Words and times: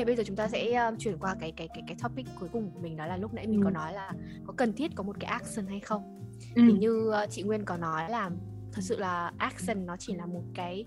bây 0.00 0.16
giờ 0.16 0.22
chúng 0.26 0.36
ta 0.36 0.48
sẽ 0.48 0.72
um, 0.74 0.96
chuyển 0.98 1.18
qua 1.18 1.34
cái 1.40 1.52
cái 1.56 1.68
cái 1.74 1.82
cái 1.86 1.96
topic 2.02 2.26
cuối 2.40 2.48
cùng 2.52 2.70
của 2.74 2.80
mình 2.80 2.96
đó 2.96 3.06
là 3.06 3.16
lúc 3.16 3.34
nãy 3.34 3.46
mình 3.46 3.60
Ừ. 3.60 3.64
có 3.64 3.70
nói 3.70 3.92
là 3.92 4.12
có 4.46 4.52
cần 4.56 4.72
thiết 4.72 4.90
có 4.94 5.02
một 5.02 5.16
cái 5.20 5.30
accent 5.30 5.68
hay 5.68 5.80
không 5.80 6.02
Ừ. 6.54 6.62
thì 6.66 6.72
như 6.72 7.08
uh, 7.24 7.30
chị 7.30 7.42
Nguyên 7.42 7.64
có 7.64 7.76
nói 7.76 8.10
là 8.10 8.30
thật 8.72 8.80
sự 8.82 8.96
là 8.98 9.32
accent 9.38 9.86
nó 9.86 9.96
chỉ 9.96 10.14
là 10.14 10.26
một 10.26 10.42
cái 10.54 10.84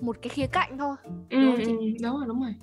một 0.00 0.16
cái 0.22 0.28
khía 0.28 0.46
cạnh 0.46 0.78
thôi 0.78 0.96
Ừ, 1.30 1.40
Đúng 1.42 1.52
không 1.52 1.60
chị? 1.66 1.72
ừ, 1.72 2.02
đúng 2.02 2.16
rồi 2.16 2.24
đúng 2.26 2.40
rồi 2.42 2.54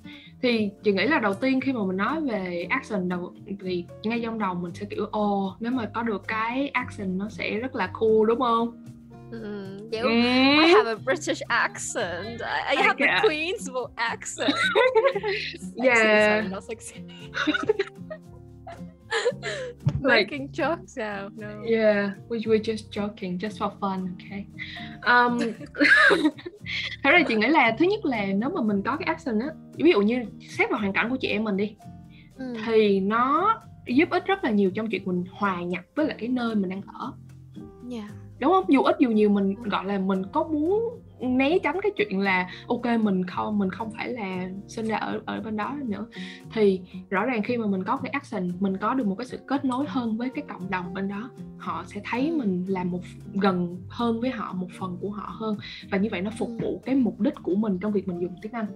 thì 0.42 0.70
chị 0.84 0.92
nghĩ 0.92 1.06
là 1.06 1.18
đầu 1.18 1.34
tiên 1.34 1.60
khi 1.60 1.72
mà 1.72 1.84
mình 1.84 1.96
nói 1.96 2.20
về 2.20 2.66
accent 2.70 3.08
đầu 3.08 3.34
thì 3.64 3.84
ngay 4.02 4.20
trong 4.24 4.38
đầu 4.38 4.54
mình 4.54 4.74
sẽ 4.74 4.86
kiểu 4.90 5.06
ồ 5.10 5.56
nếu 5.60 5.72
mà 5.72 5.90
có 5.94 6.02
được 6.02 6.22
cái 6.28 6.68
accent 6.68 7.18
nó 7.18 7.28
sẽ 7.28 7.58
rất 7.58 7.74
là 7.74 7.90
cool 8.00 8.26
đúng 8.28 8.38
không 8.40 8.84
ừ, 9.30 9.78
kiểu 9.92 10.02
Ừ. 10.04 10.10
I 10.64 10.68
have 10.74 10.90
a 10.90 10.94
British 11.04 11.42
accent 11.48 12.40
I, 12.40 12.76
I 12.76 12.82
have 12.82 12.94
the 12.98 13.06
Yeah. 13.06 13.24
Queen's 13.24 13.68
accent 13.96 14.54
Yeah. 15.76 15.96
sorry, 15.96 16.48
not 16.48 16.64
sexy. 16.64 16.94
Like- 20.02 20.30
making 20.30 20.48
jokes 20.52 20.96
now 20.96 21.28
no 21.36 21.62
Yeah, 21.64 22.10
we 22.28 22.38
were 22.46 22.58
just 22.58 22.90
joking, 22.92 23.38
just 23.38 23.58
for 23.58 23.70
fun, 23.80 24.14
okay. 24.14 24.46
Um, 25.06 25.38
thật 27.02 27.10
ra 27.10 27.22
chị 27.28 27.34
nghĩ 27.34 27.46
là 27.46 27.76
thứ 27.78 27.84
nhất 27.84 28.04
là 28.04 28.26
nếu 28.26 28.50
mà 28.50 28.62
mình 28.62 28.82
có 28.82 28.96
cái 28.96 29.06
accent 29.06 29.40
á, 29.40 29.46
ví 29.74 29.90
dụ 29.92 30.00
như 30.00 30.22
xét 30.48 30.70
vào 30.70 30.78
hoàn 30.80 30.92
cảnh 30.92 31.10
của 31.10 31.16
chị 31.16 31.28
em 31.28 31.44
mình 31.44 31.56
đi, 31.56 31.74
ừ. 32.38 32.54
thì 32.66 33.00
nó 33.00 33.54
giúp 33.86 34.10
ích 34.10 34.24
rất 34.26 34.44
là 34.44 34.50
nhiều 34.50 34.70
trong 34.74 34.88
chuyện 34.90 35.02
mình 35.04 35.24
hòa 35.32 35.62
nhập 35.62 35.84
với 35.94 36.06
lại 36.06 36.16
cái 36.20 36.28
nơi 36.28 36.54
mình 36.54 36.70
đang 36.70 36.82
ở, 36.98 37.12
yeah. 37.92 38.10
Đúng 38.40 38.52
không? 38.52 38.64
Dù 38.68 38.82
ít 38.82 38.96
dù 38.98 39.10
nhiều 39.10 39.28
mình 39.30 39.54
gọi 39.62 39.84
là 39.84 39.98
mình 39.98 40.22
có 40.32 40.44
muốn 40.44 40.98
né 41.20 41.58
tránh 41.58 41.80
cái 41.82 41.92
chuyện 41.96 42.20
là 42.20 42.50
ok 42.68 42.86
mình 43.00 43.24
không 43.24 43.58
mình 43.58 43.70
không 43.70 43.90
phải 43.96 44.08
là 44.12 44.48
sinh 44.68 44.86
ra 44.86 44.96
ở 44.96 45.20
ở 45.26 45.40
bên 45.40 45.56
đó 45.56 45.76
nữa 45.82 46.06
thì 46.52 46.80
rõ 47.10 47.24
ràng 47.24 47.42
khi 47.42 47.56
mà 47.56 47.66
mình 47.66 47.84
có 47.84 47.96
cái 47.96 48.10
accent 48.10 48.52
mình 48.62 48.76
có 48.76 48.94
được 48.94 49.06
một 49.06 49.14
cái 49.18 49.26
sự 49.26 49.38
kết 49.46 49.64
nối 49.64 49.84
hơn 49.88 50.16
với 50.16 50.28
cái 50.34 50.44
cộng 50.48 50.70
đồng 50.70 50.94
bên 50.94 51.08
đó 51.08 51.30
họ 51.58 51.84
sẽ 51.86 52.00
thấy 52.04 52.30
mình 52.30 52.64
là 52.68 52.84
một 52.84 53.00
gần 53.34 53.76
hơn 53.88 54.20
với 54.20 54.30
họ 54.30 54.52
một 54.52 54.68
phần 54.78 54.96
của 55.00 55.10
họ 55.10 55.34
hơn 55.38 55.56
và 55.90 55.98
như 55.98 56.08
vậy 56.12 56.20
nó 56.20 56.30
phục 56.38 56.50
vụ 56.60 56.80
cái 56.86 56.94
mục 56.94 57.20
đích 57.20 57.34
của 57.42 57.54
mình 57.54 57.78
trong 57.78 57.92
việc 57.92 58.08
mình 58.08 58.20
dùng 58.20 58.34
tiếng 58.42 58.52
Anh 58.52 58.66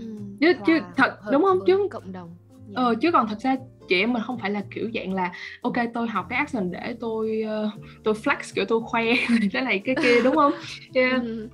Ừ. 0.00 0.16
Chứ- 0.40 0.52
chứ 0.66 0.78
Hòa 0.80 0.92
thật- 0.96 1.18
đúng 1.32 1.42
không? 1.42 1.58
Chứ- 1.66 1.88
cộng 1.90 2.12
đồng 2.12 2.28
yeah. 2.66 2.74
ờ 2.74 2.94
chứ 3.00 3.12
còn 3.12 3.28
thật 3.28 3.38
ra 3.40 3.56
chị 3.88 4.00
em 4.00 4.12
mình 4.12 4.22
không 4.26 4.38
phải 4.38 4.50
là 4.50 4.62
kiểu 4.74 4.90
dạng 4.94 5.14
là 5.14 5.32
ok 5.62 5.74
tôi 5.94 6.08
học 6.08 6.26
cái 6.30 6.38
accent 6.38 6.72
để 6.72 6.96
tôi 7.00 7.42
ờ, 7.46 7.70
tôi 8.04 8.14
flex 8.14 8.36
kiểu 8.54 8.64
tôi 8.64 8.80
khoe 8.84 9.04
cái 9.52 9.62
này 9.62 9.82
cái 9.84 9.94
kia 10.02 10.20
đúng 10.24 10.36
không 10.36 10.52
yeah. 10.94 11.22
Ừ. 11.22 11.48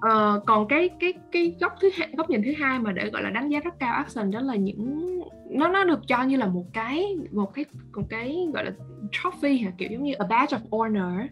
Ờ, 0.00 0.40
còn 0.46 0.68
cái 0.68 0.90
cái 1.00 1.12
cái 1.32 1.54
góc 1.60 1.72
thứ 1.80 1.90
hai, 1.94 2.08
góc 2.16 2.30
nhìn 2.30 2.42
thứ 2.42 2.52
hai 2.58 2.78
mà 2.78 2.92
để 2.92 3.10
gọi 3.10 3.22
là 3.22 3.30
đánh 3.30 3.48
giá 3.48 3.60
rất 3.60 3.74
cao 3.78 3.94
accent 3.94 4.32
đó 4.32 4.40
là 4.40 4.54
những 4.54 5.20
nó 5.50 5.68
nó 5.68 5.84
được 5.84 6.00
cho 6.08 6.22
như 6.22 6.36
là 6.36 6.46
một 6.46 6.64
cái 6.72 7.16
một 7.32 7.54
cái 7.54 7.64
một 7.94 8.02
cái 8.08 8.36
gọi 8.54 8.64
là 8.64 8.72
trophy 9.12 9.58
hả 9.58 9.70
kiểu 9.78 9.88
giống 9.92 10.02
như 10.02 10.14
a 10.18 10.26
badge 10.26 10.56
of 10.56 10.78
honor 10.78 11.30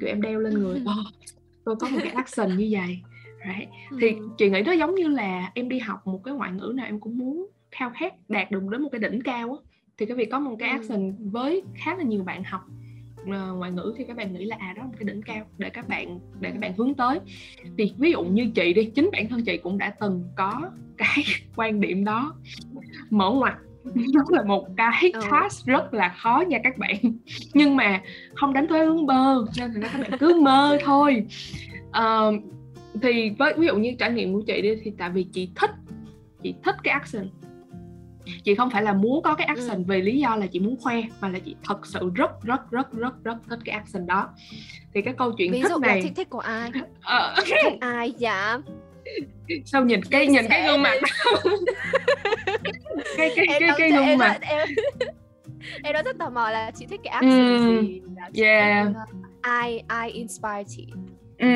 kiểu 0.00 0.08
em 0.08 0.22
đeo 0.22 0.40
lên 0.40 0.54
người 0.54 0.76
oh, 0.80 1.06
tôi 1.64 1.76
có 1.80 1.88
một 1.88 1.98
cái 2.02 2.12
accent 2.12 2.50
như 2.58 2.68
vậy 2.70 2.98
right. 3.46 3.68
thì 4.00 4.10
Ừ. 4.10 4.28
chị 4.38 4.50
nghĩ 4.50 4.62
nó 4.62 4.72
giống 4.72 4.94
như 4.94 5.08
là 5.08 5.50
em 5.54 5.68
đi 5.68 5.78
học 5.78 6.06
một 6.06 6.20
cái 6.24 6.34
ngoại 6.34 6.52
ngữ 6.52 6.72
nào 6.76 6.86
em 6.86 7.00
cũng 7.00 7.18
muốn 7.18 7.46
khao 7.70 7.90
khát 7.94 8.14
đạt 8.28 8.50
được 8.50 8.62
đến 8.70 8.82
một 8.82 8.88
cái 8.92 8.98
đỉnh 9.00 9.22
cao 9.22 9.48
á 9.52 9.56
thì 9.98 10.06
cái 10.06 10.16
việc 10.16 10.30
có 10.30 10.40
một 10.40 10.56
cái 10.58 10.68
Ừ. 10.68 10.72
accent 10.76 11.14
với 11.20 11.62
khá 11.74 11.96
là 11.96 12.02
nhiều 12.02 12.24
bạn 12.24 12.44
học 12.44 12.60
ờ, 13.32 13.52
ngoại 13.54 13.70
ngữ 13.70 13.94
thì 13.98 14.04
các 14.04 14.16
bạn 14.16 14.32
nghĩ 14.34 14.44
là 14.44 14.56
à 14.60 14.72
đó 14.76 14.82
là 14.82 14.88
một 14.88 14.94
cái 14.98 15.04
đỉnh 15.06 15.22
cao 15.22 15.44
để 15.58 15.70
các 15.70 15.88
bạn 15.88 16.18
để 16.40 16.50
các 16.50 16.58
bạn 16.60 16.72
hướng 16.76 16.94
tới. 16.94 17.18
Thì 17.78 17.92
ví 17.98 18.10
dụ 18.12 18.22
như 18.22 18.50
chị 18.54 18.72
đi 18.74 18.84
chính 18.84 19.10
bản 19.12 19.28
thân 19.28 19.44
chị 19.44 19.56
cũng 19.56 19.78
đã 19.78 19.94
từng 20.00 20.24
có 20.36 20.70
cái 20.96 21.24
quan 21.56 21.80
điểm 21.80 22.04
đó. 22.04 22.34
Mở 23.10 23.30
ngoặt 23.30 23.54
nó 23.84 24.22
là 24.30 24.42
một 24.42 24.66
cái 24.76 25.10
Ừ. 25.14 25.20
task 25.30 25.66
rất 25.66 25.94
là 25.94 26.14
khó 26.18 26.44
nha 26.48 26.58
các 26.64 26.78
bạn. 26.78 26.96
Nhưng 27.54 27.76
mà 27.76 28.00
không 28.34 28.52
đánh 28.52 28.66
thuế 28.68 28.84
hướng 28.84 29.06
bơ 29.06 29.44
nên 29.58 29.72
ra 29.80 29.88
các 29.92 30.00
bạn 30.00 30.10
cứ 30.20 30.40
mơ 30.42 30.78
thôi. 30.84 31.26
Ờ, 31.92 32.32
thì 33.02 33.30
với 33.38 33.54
ví 33.58 33.66
dụ 33.66 33.76
như 33.76 33.92
trải 33.98 34.12
nghiệm 34.12 34.32
của 34.32 34.42
chị 34.46 34.62
đi 34.62 34.76
thì 34.82 34.92
tại 34.98 35.10
vì 35.10 35.22
chị 35.32 35.50
thích 35.60 35.70
chị 36.42 36.54
thích 36.64 36.76
cái 36.84 36.92
accent 36.92 37.28
chị 38.44 38.54
không 38.54 38.70
phải 38.70 38.82
là 38.82 38.92
muốn 38.92 39.22
có 39.22 39.34
cái 39.34 39.46
accent 39.46 39.86
vì 39.86 40.02
lý 40.02 40.18
do 40.18 40.36
là 40.36 40.46
chị 40.46 40.60
muốn 40.60 40.76
khoe 40.80 41.02
mà 41.20 41.28
là 41.28 41.38
chị 41.38 41.56
thật 41.64 41.86
sự 41.86 42.10
rất 42.14 42.42
rất 42.42 42.70
rất 42.70 42.92
rất 42.92 43.24
rất 43.24 43.36
thích 43.50 43.58
cái 43.64 43.74
accent 43.74 44.06
đó. 44.06 44.28
Thì 44.94 45.02
cái 45.02 45.14
câu 45.18 45.32
chuyện 45.32 45.52
ví 45.52 45.62
thích 45.62 45.68
dụ 45.70 45.78
là 45.82 45.88
này 45.88 46.02
thích 46.02 46.12
thích 46.16 46.30
của 46.30 46.38
ai? 46.38 46.70
Ờ, 47.02 47.34
thích 47.46 47.78
ai? 47.80 48.10
Dạ. 48.18 48.58
Sao 49.64 49.84
nhìn 49.84 50.00
cái 50.04 50.26
nhìn 50.26 50.44
cái 50.48 50.66
gương 50.66 50.82
mặt 50.82 50.94
cái 53.16 53.32
cái 53.36 53.46
cái 53.60 53.70
cái 53.78 53.90
gương 53.90 54.18
mặt. 54.18 54.38
em 54.40 54.68
em 55.84 55.92
nói 55.92 56.02
rất 56.02 56.18
tò 56.18 56.30
mò 56.30 56.50
là 56.50 56.70
chị 56.70 56.86
thích 56.86 57.00
cái 57.04 57.12
accent 57.12 57.46
Ừ, 57.48 57.80
gì 57.82 58.02
chị 58.34 58.42
yeah. 58.42 58.86
thích, 58.86 58.92
uh, 59.14 59.26
ai 59.42 59.82
ai 59.88 60.10
inspire 60.10 60.62
chị? 60.68 60.86
Ừ. 61.38 61.48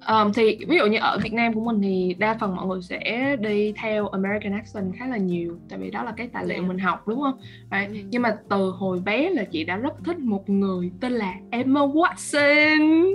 Ờm, 0.00 0.32
thì 0.32 0.58
ví 0.68 0.76
dụ 0.76 0.86
như 0.86 0.98
ở 0.98 1.18
Việt 1.22 1.32
Nam 1.32 1.54
của 1.54 1.60
mình 1.60 1.80
thì 1.82 2.16
đa 2.18 2.36
phần 2.40 2.56
mọi 2.56 2.66
người 2.66 2.82
sẽ 2.82 3.36
đi 3.40 3.72
theo 3.76 4.08
American 4.08 4.52
accent 4.52 4.94
khá 4.98 5.06
là 5.06 5.16
nhiều 5.16 5.56
tại 5.68 5.78
vì 5.78 5.90
đó 5.90 6.02
là 6.02 6.12
cái 6.16 6.28
tài 6.32 6.44
liệu 6.44 6.56
Yeah. 6.56 6.68
mình 6.68 6.78
học 6.78 7.08
đúng 7.08 7.20
không? 7.20 7.38
Right. 7.70 7.88
Ừ. 7.88 7.96
Nhưng 8.10 8.22
mà 8.22 8.36
từ 8.50 8.70
hồi 8.70 9.00
bé 9.04 9.30
là 9.30 9.44
chị 9.44 9.64
đã 9.64 9.76
rất 9.76 9.92
thích 10.04 10.18
một 10.18 10.50
người 10.50 10.90
tên 11.00 11.12
là 11.12 11.34
Emma 11.50 11.80
Watson, 11.80 13.14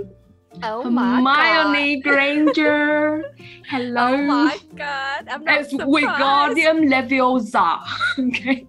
oh 0.71 0.85
my 0.85 1.03
god 1.25 1.37
Hermione 1.37 1.95
Granger. 2.03 3.21
Hello. 3.65 4.07
oh 4.13 4.19
my 4.19 4.57
god 4.71 5.27
I'm 5.27 5.39
not 5.39 5.47
As 5.47 5.69
surprised 5.71 5.87
Wingardium 5.87 6.89
Leviosa. 6.89 7.79
Okay. 8.17 8.65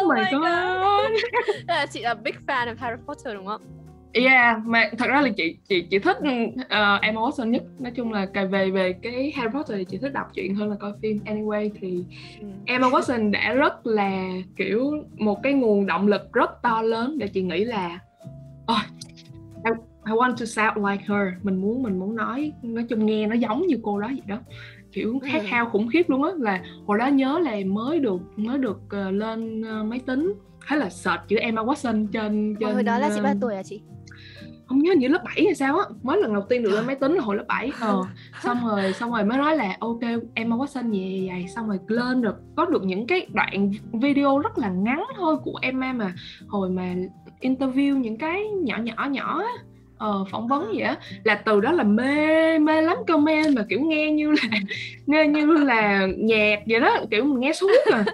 oh, 0.00 0.08
my 0.08 0.22
God. 0.32 1.12
Là 1.68 1.86
chị 1.86 2.00
là 2.00 2.14
big 2.14 2.34
fan 2.46 2.66
of 2.66 2.74
Harry 2.78 3.02
Potter 3.06 3.34
đúng 3.34 3.46
không 3.46 3.60
Yeah, 4.14 4.58
mà 4.66 4.90
thật 4.98 5.06
ra 5.08 5.20
là 5.20 5.28
chị 5.36 5.56
chị 5.68 5.82
chị 5.90 5.98
thích 5.98 6.16
uh, 6.20 7.02
Emma 7.02 7.20
Watson 7.20 7.48
nhất. 7.48 7.62
Nói 7.78 7.92
chung 7.96 8.12
là 8.12 8.26
cài 8.26 8.46
về 8.46 8.70
về 8.70 8.92
cái 8.92 9.32
Harry 9.36 9.52
Potter 9.54 9.78
thì 9.78 9.84
chị 9.84 9.98
thích 9.98 10.12
đọc 10.12 10.26
truyện 10.34 10.54
hơn 10.54 10.70
là 10.70 10.76
coi 10.80 10.92
phim. 11.02 11.20
Anyway 11.24 11.70
thì 11.80 12.04
Ừ. 12.40 12.46
Emma 12.66 12.88
Watson 12.88 13.30
đã 13.30 13.52
rất 13.52 13.86
là 13.86 14.28
kiểu 14.56 14.92
một 15.18 15.42
cái 15.42 15.52
nguồn 15.52 15.86
động 15.86 16.06
lực 16.08 16.32
rất 16.32 16.62
to 16.62 16.82
lớn 16.82 17.18
để 17.18 17.28
chị 17.28 17.42
nghĩ 17.42 17.64
là 17.64 17.98
oh, 18.72 18.78
I, 19.64 19.70
I 20.06 20.12
want 20.12 20.36
to 20.36 20.44
sound 20.44 20.86
like 20.90 21.04
her. 21.06 21.34
Mình 21.42 21.60
muốn 21.60 21.82
mình 21.82 21.98
muốn 21.98 22.16
nói 22.16 22.52
nói 22.62 22.84
chung 22.88 23.06
nghe 23.06 23.26
nó 23.26 23.34
giống 23.34 23.66
như 23.66 23.76
cô 23.82 24.00
đó 24.00 24.08
vậy 24.08 24.22
đó. 24.26 24.38
Kiểu 24.92 25.18
khát 25.22 25.42
Ừ. 25.42 25.46
khao 25.50 25.70
khủng 25.70 25.88
khiếp 25.88 26.10
luôn 26.10 26.22
á 26.22 26.30
là 26.38 26.62
hồi 26.86 26.98
đó 26.98 27.06
nhớ 27.06 27.38
là 27.38 27.56
mới 27.66 27.98
được 27.98 28.20
mới 28.36 28.58
được 28.58 28.80
ờ, 28.90 29.10
lên 29.10 29.62
ờ, 29.62 29.84
máy 29.84 30.00
tính 30.06 30.34
hay 30.60 30.78
là 30.78 30.90
search 30.90 31.20
chữ 31.28 31.36
Emma 31.36 31.62
Watson 31.62 32.06
trên 32.12 32.56
trên 32.60 32.74
hồi 32.74 32.82
đó 32.82 32.98
là 32.98 33.08
chị 33.14 33.20
ờ, 33.20 33.22
bao 33.22 33.34
tuổi 33.40 33.54
à 33.54 33.62
chị 33.62 33.80
không 34.66 34.78
nhớ 34.78 34.92
như 34.98 35.08
lớp 35.08 35.22
7 35.24 35.44
hay 35.44 35.54
sao 35.54 35.78
á 35.78 35.84
mới 36.02 36.20
lần 36.20 36.34
đầu 36.34 36.42
tiên 36.48 36.62
được 36.62 36.70
lên 36.70 36.86
máy 36.86 36.96
tính 36.96 37.12
là 37.14 37.22
hồi 37.22 37.36
lớp 37.36 37.44
7 37.48 37.72
ờ 37.80 38.02
xong 38.42 38.58
rồi 38.66 38.92
xong 38.92 39.12
rồi 39.12 39.24
mới 39.24 39.38
nói 39.38 39.56
là 39.56 39.76
ok 39.80 40.00
Emma 40.34 40.56
Watson 40.56 40.90
vậy 40.90 41.26
vậy, 41.28 41.28
vậy. 41.28 41.48
Xong 41.48 41.68
rồi 41.68 41.78
lên 41.88 42.22
được 42.22 42.36
có 42.56 42.64
được 42.64 42.84
những 42.84 43.06
cái 43.06 43.26
đoạn 43.32 43.72
video 43.92 44.38
rất 44.38 44.58
là 44.58 44.68
ngắn 44.68 45.04
thôi 45.16 45.36
của 45.44 45.58
Emma 45.62 45.92
mà 45.92 46.14
hồi 46.46 46.70
mà 46.70 46.94
interview 47.40 47.98
những 47.98 48.18
cái 48.18 48.44
nhỏ 48.62 48.78
nhỏ 48.78 49.08
nhỏ 49.10 49.42
á 49.42 49.52
ờ, 49.98 50.24
phỏng 50.30 50.48
vấn 50.48 50.64
vậy 50.66 50.82
á 50.82 50.96
là 51.24 51.34
từ 51.34 51.60
đó 51.60 51.72
là 51.72 51.82
mê 51.82 52.58
mê 52.58 52.80
lắm 52.82 52.96
comment 53.08 53.56
mà 53.56 53.62
kiểu 53.68 53.80
nghe 53.80 54.10
như 54.10 54.30
là 54.30 54.58
nghe 55.06 55.26
như 55.26 55.46
là 55.46 56.06
nhạc 56.18 56.60
vậy 56.68 56.80
đó 56.80 56.96
kiểu 57.10 57.24
mình 57.24 57.40
nghe 57.40 57.52
suốt 57.52 57.70
à 57.92 58.04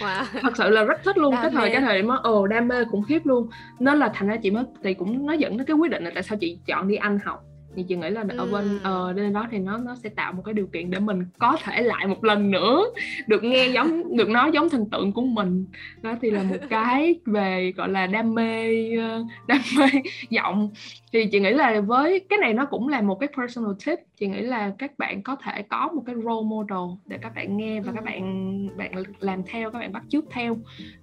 wow. 0.00 0.24
Thật 0.42 0.56
sự 0.56 0.70
là 0.70 0.84
rất 0.84 1.02
thích 1.04 1.18
luôn 1.18 1.32
Đam 1.32 1.42
cái 1.42 1.50
thời 1.50 1.68
mê. 1.68 1.72
cái 1.72 1.80
thời 1.80 2.02
đó 2.02 2.20
ồ 2.22 2.46
đam 2.46 2.68
mê 2.68 2.84
khủng 2.84 3.02
khiếp 3.02 3.26
luôn. 3.26 3.48
Nên 3.78 3.98
là 3.98 4.10
thành 4.14 4.28
ra 4.28 4.36
chị 4.36 4.50
mới 4.50 4.64
thì 4.84 4.94
cũng 4.94 5.26
nó 5.26 5.32
dẫn 5.32 5.56
đến 5.56 5.66
cái 5.66 5.76
quyết 5.76 5.90
định 5.90 6.04
là 6.04 6.10
tại 6.14 6.22
sao 6.22 6.38
chị 6.40 6.58
chọn 6.66 6.88
đi 6.88 6.96
anh 6.96 7.18
học 7.24 7.44
thì 7.76 7.82
chị 7.88 7.96
nghĩ 7.96 8.10
là 8.10 8.24
ở 8.36 8.46
bên 8.46 8.64
Ừm. 8.68 8.78
ờ 8.82 9.12
bên 9.12 9.32
đó 9.32 9.46
thì 9.50 9.58
nó 9.58 9.78
nó 9.78 9.94
sẽ 9.96 10.08
tạo 10.08 10.32
một 10.32 10.42
cái 10.44 10.54
điều 10.54 10.66
kiện 10.66 10.90
để 10.90 10.98
mình 10.98 11.24
có 11.38 11.56
thể 11.64 11.82
lại 11.82 12.06
một 12.06 12.24
lần 12.24 12.50
nữa 12.50 12.84
được 13.26 13.44
nghe 13.44 13.66
giống 13.66 14.16
được 14.16 14.28
nói 14.28 14.50
giống 14.54 14.68
thần 14.68 14.90
tượng 14.90 15.12
của 15.12 15.22
mình. 15.22 15.66
Đó 16.02 16.14
thì 16.22 16.30
là 16.30 16.42
một 16.42 16.56
cái 16.70 17.20
về 17.26 17.72
gọi 17.76 17.88
là 17.88 18.06
đam 18.06 18.34
mê 18.34 18.66
ờ, 18.96 19.24
đam 19.48 19.60
mê 19.78 19.86
giọng. 20.30 20.70
Thì 21.12 21.26
chị 21.26 21.40
nghĩ 21.40 21.50
là 21.50 21.80
với 21.80 22.20
cái 22.30 22.38
này 22.38 22.54
nó 22.54 22.64
cũng 22.64 22.88
là 22.88 23.00
một 23.00 23.14
cái 23.20 23.28
personal 23.36 23.72
tip. 23.86 23.98
Chị 24.16 24.26
nghĩ 24.26 24.40
là 24.42 24.72
các 24.78 24.98
bạn 24.98 25.22
có 25.22 25.36
thể 25.36 25.62
có 25.62 25.88
một 25.94 26.02
cái 26.06 26.14
role 26.14 26.46
model 26.48 26.96
để 27.06 27.18
các 27.22 27.32
bạn 27.34 27.56
nghe 27.56 27.80
và 27.80 27.92
các 27.92 28.02
Ừ. 28.02 28.04
bạn 28.04 28.68
bạn 28.76 28.92
làm 29.20 29.42
theo 29.46 29.70
các 29.70 29.78
bạn 29.78 29.92
bắt 29.92 30.02
chước 30.08 30.24
theo. 30.30 30.56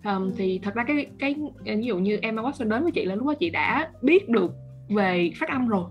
Um, 0.05 0.31
thì 0.37 0.59
thật 0.63 0.73
ra 0.75 0.83
cái 0.87 1.05
cái 1.19 1.35
ví 1.65 1.83
dụ 1.83 1.97
như 1.97 2.17
Emma 2.21 2.41
Watson 2.41 2.69
đến 2.69 2.83
với 2.83 2.91
chị 2.91 3.05
là 3.05 3.15
lúc 3.15 3.27
đó 3.27 3.33
chị 3.39 3.49
đã 3.49 3.89
biết 4.01 4.29
được 4.29 4.51
về 4.89 5.31
phát 5.39 5.49
âm 5.49 5.67
rồi 5.67 5.83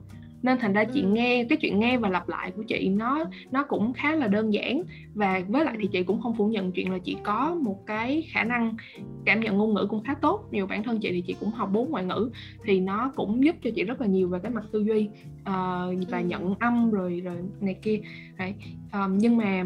nên 0.49 0.59
thành 0.59 0.73
ra 0.73 0.85
chị 0.85 1.03
nghe 1.03 1.45
cái 1.49 1.59
chuyện 1.59 1.81
nghe 1.81 1.99
và 1.99 2.09
lặp 2.09 2.29
lại 2.29 2.51
của 2.51 2.63
chị 2.63 2.89
nó 2.89 3.25
nó 3.51 3.65
cũng 3.65 3.93
khá 3.93 4.15
là 4.15 4.27
đơn 4.27 4.53
giản. 4.53 4.83
Và 5.15 5.41
với 5.49 5.65
lại 5.65 5.77
thì 5.81 5.89
chị 5.93 6.03
cũng 6.03 6.21
không 6.21 6.35
phủ 6.37 6.47
nhận 6.47 6.73
chuyện 6.73 6.93
là 6.93 6.99
chị 6.99 7.17
có 7.25 7.57
một 7.63 7.87
cái 7.87 8.29
khả 8.33 8.45
năng 8.45 8.77
cảm 9.25 9.41
nhận 9.41 9.59
ngôn 9.59 9.75
ngữ 9.75 9.87
cũng 9.91 10.03
khá 10.05 10.15
tốt. 10.15 10.45
Nhiều 10.51 10.67
bản 10.67 10.83
thân 10.83 10.99
chị 11.01 11.11
thì 11.13 11.23
chị 11.27 11.37
cũng 11.41 11.51
học 11.51 11.69
bốn 11.73 11.91
ngoại 11.91 12.05
ngữ 12.05 12.31
thì 12.65 12.81
nó 12.81 13.13
cũng 13.17 13.45
giúp 13.45 13.57
cho 13.63 13.71
chị 13.75 13.85
rất 13.85 14.01
là 14.01 14.07
nhiều 14.07 14.29
về 14.29 14.39
cái 14.43 14.53
mặt 14.53 14.65
tư 14.73 14.81
duy 14.81 15.09
ờ, 15.45 15.95
và 16.09 16.21
nhận 16.21 16.55
âm 16.61 16.91
rồi 16.91 17.21
rồi 17.25 17.37
này 17.61 17.75
kia. 17.83 18.01
Đấy. 18.39 18.55
Ờ, 18.91 19.09
nhưng 19.13 19.37
mà 19.37 19.65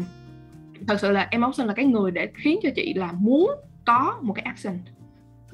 thật 0.87 0.99
sự 0.99 1.11
là 1.11 1.27
em 1.31 1.41
Austin 1.41 1.67
là 1.67 1.73
cái 1.73 1.85
người 1.85 2.11
để 2.11 2.27
khiến 2.33 2.59
cho 2.63 2.69
chị 2.75 2.93
là 2.93 3.11
muốn 3.11 3.51
có 3.85 4.19
một 4.21 4.33
cái 4.33 4.43
Ừ. 4.63 4.92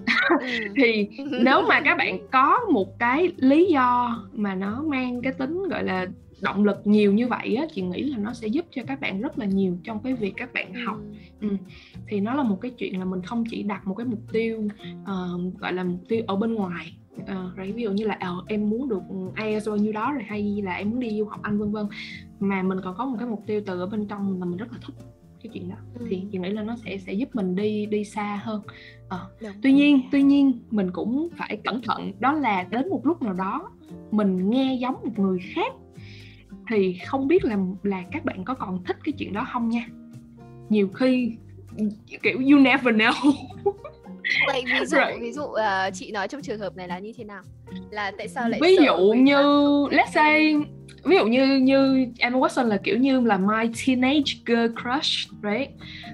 thì 0.76 1.10
nếu 1.44 1.62
mà 1.68 1.82
các 1.82 1.98
bạn 1.98 2.20
có 2.32 2.60
một 2.72 3.00
cái 3.00 3.32
lý 3.38 3.66
do 3.66 4.20
mà 4.34 4.56
nó 4.56 4.84
mang 4.84 5.22
cái 5.22 5.34
tính 5.34 5.64
gọi 5.70 5.84
là 5.84 6.06
động 6.42 6.66
lực 6.66 6.78
nhiều 6.84 7.14
như 7.14 7.28
vậy 7.28 7.56
á 7.56 7.66
chị 7.74 7.82
nghĩ 7.82 8.04
là 8.04 8.18
nó 8.18 8.34
sẽ 8.34 8.48
giúp 8.48 8.66
cho 8.72 8.82
các 8.88 9.00
bạn 9.00 9.22
rất 9.22 9.40
là 9.40 9.46
nhiều 9.46 9.78
trong 9.84 10.00
cái 10.04 10.14
việc 10.14 10.34
các 10.38 10.54
bạn 10.54 10.74
học. 10.86 10.98
Ừ. 11.42 11.48
thì 12.08 12.20
nó 12.20 12.34
là 12.34 12.44
một 12.44 12.62
cái 12.62 12.72
chuyện 12.72 13.00
là 13.00 13.06
mình 13.06 13.22
không 13.22 13.44
chỉ 13.50 13.64
đặt 13.64 13.88
một 13.88 13.96
cái 13.96 14.06
mục 14.06 14.20
tiêu 14.32 14.68
ờ, 15.06 15.40
gọi 15.58 15.74
là 15.74 15.84
mục 15.84 16.02
tiêu 16.10 16.24
ở 16.28 16.36
bên 16.36 16.54
ngoài 16.54 16.94
Ờ, 17.28 17.52
rồi 17.56 17.72
ví 17.72 17.84
dụ 17.84 17.92
như 17.92 18.06
là 18.06 18.18
ờ, 18.20 18.44
em 18.48 18.70
muốn 18.70 18.90
được 18.90 19.02
IELTS 19.38 19.68
bao 19.68 19.78
nhiêu 19.78 19.94
đó 19.94 20.12
rồi 20.14 20.24
hay 20.24 20.62
là 20.64 20.74
em 20.74 20.90
muốn 20.90 21.00
đi 21.00 21.20
du 21.20 21.26
học 21.26 21.40
Anh 21.44 21.58
vân 21.58 21.72
vân. 21.72 21.86
Mà 22.40 22.64
mình 22.64 22.78
còn 22.84 22.96
có 22.98 23.06
một 23.06 23.16
cái 23.20 23.28
mục 23.28 23.44
tiêu 23.48 23.62
từ 23.66 23.80
ở 23.80 23.86
bên 23.86 24.08
trong 24.08 24.40
là 24.40 24.46
mình 24.46 24.58
rất 24.58 24.72
là 24.72 24.78
thích 24.86 24.96
cái 25.44 25.50
chuyện 25.54 25.70
đó 25.70 25.76
Ừ. 26.00 26.06
thì 26.10 26.24
chị 26.32 26.38
nghĩ 26.38 26.50
là 26.50 26.64
nó 26.64 26.76
sẽ 26.86 26.98
sẽ 26.98 27.14
giúp 27.14 27.30
mình 27.34 27.56
đi 27.56 27.86
đi 27.86 28.06
xa 28.06 28.42
hơn 28.44 28.62
Đúng. 29.42 29.52
tuy 29.62 29.72
nhiên 29.74 30.02
tuy 30.12 30.22
nhiên 30.24 30.60
mình 30.72 30.92
cũng 30.92 31.30
phải 31.38 31.58
cẩn 31.64 31.82
thận 31.82 32.12
đó 32.20 32.32
là 32.34 32.64
đến 32.64 32.90
một 32.90 33.02
lúc 33.06 33.22
nào 33.22 33.34
đó 33.34 33.72
mình 34.12 34.50
nghe 34.50 34.78
giống 34.82 34.96
một 35.04 35.20
người 35.20 35.40
khác 35.54 35.74
thì 36.70 36.98
không 37.08 37.28
biết 37.28 37.44
là 37.46 37.58
là 37.84 38.04
các 38.12 38.26
bạn 38.26 38.44
có 38.44 38.54
còn 38.54 38.84
thích 38.84 38.98
cái 39.04 39.14
chuyện 39.18 39.34
đó 39.34 39.48
không 39.54 39.70
nha 39.70 39.88
nhiều 40.70 40.88
khi 40.94 41.36
kiểu 42.24 42.38
you 42.40 42.60
never 42.60 42.96
know 42.96 43.32
Vậy 44.48 44.64
ví 44.66 44.86
dụ 44.86 44.98
Right. 44.98 45.22
ví 45.22 45.32
dụ 45.32 45.42
ờ, 45.44 45.90
chị 45.94 46.12
nói 46.12 46.28
trong 46.28 46.42
trường 46.42 46.60
hợp 46.60 46.76
này 46.78 46.88
là 46.88 47.00
như 47.00 47.14
thế 47.18 47.24
nào? 47.24 47.42
Là 47.92 48.12
tại 48.18 48.28
sao 48.28 48.50
lại 48.50 48.60
ví 48.64 48.76
dụ 48.76 48.98
như 49.14 49.36
let's 49.92 50.12
say 50.14 50.56
ví 51.04 51.16
dụ 51.18 51.26
như 51.26 51.58
như 51.58 52.06
Emma 52.20 52.40
Watson 52.40 52.64
là 52.68 52.78
kiểu 52.84 52.98
như 52.98 53.22
là 53.22 53.38
my 53.38 53.70
teenage 53.88 54.32
girl 54.46 54.68
crush 54.82 55.30
right? 55.44 55.70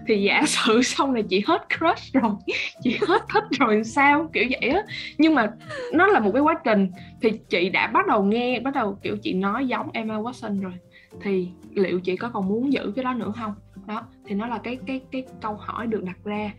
Thì 0.08 0.24
giả 0.24 0.42
sử 0.48 0.82
sau 0.84 1.12
này 1.12 1.24
chị 1.30 1.44
hết 1.48 1.62
crush 1.78 2.14
rồi 2.14 2.32
chị 2.84 2.98
hết 3.08 3.22
thích 3.34 3.44
rồi 3.60 3.84
sao? 3.84 4.30
Kiểu 4.34 4.44
vậy 4.50 4.70
á. 4.70 4.82
Nhưng 5.18 5.36
mà 5.36 5.52
nó 5.94 6.08
là 6.08 6.20
một 6.20 6.32
cái 6.34 6.42
quá 6.42 6.56
trình 6.64 6.92
thì 7.22 7.32
chị 7.50 7.70
đã 7.70 7.88
bắt 7.88 8.08
đầu 8.08 8.24
nghe 8.24 8.60
bắt 8.60 8.74
đầu 8.74 8.98
kiểu 9.04 9.18
chị 9.18 9.34
nói 9.34 9.68
giống 9.68 9.90
Emma 9.94 10.16
Watson 10.18 10.62
rồi. 10.62 10.74
Thì 11.22 11.48
liệu 11.74 12.00
chị 12.00 12.16
có 12.16 12.30
còn 12.30 12.48
muốn 12.48 12.74
giữ 12.74 12.92
cái 12.96 13.04
đó 13.04 13.14
nữa 13.14 13.34
không 13.40 13.54
đó 13.88 14.02
thì 14.26 14.36
nó 14.36 14.48
là 14.48 14.58
cái 14.58 14.78
cái 14.88 15.02
cái 15.12 15.24
câu 15.42 15.54
hỏi 15.56 15.88
được 15.88 16.04
đặt 16.04 16.18
ra 16.24 16.52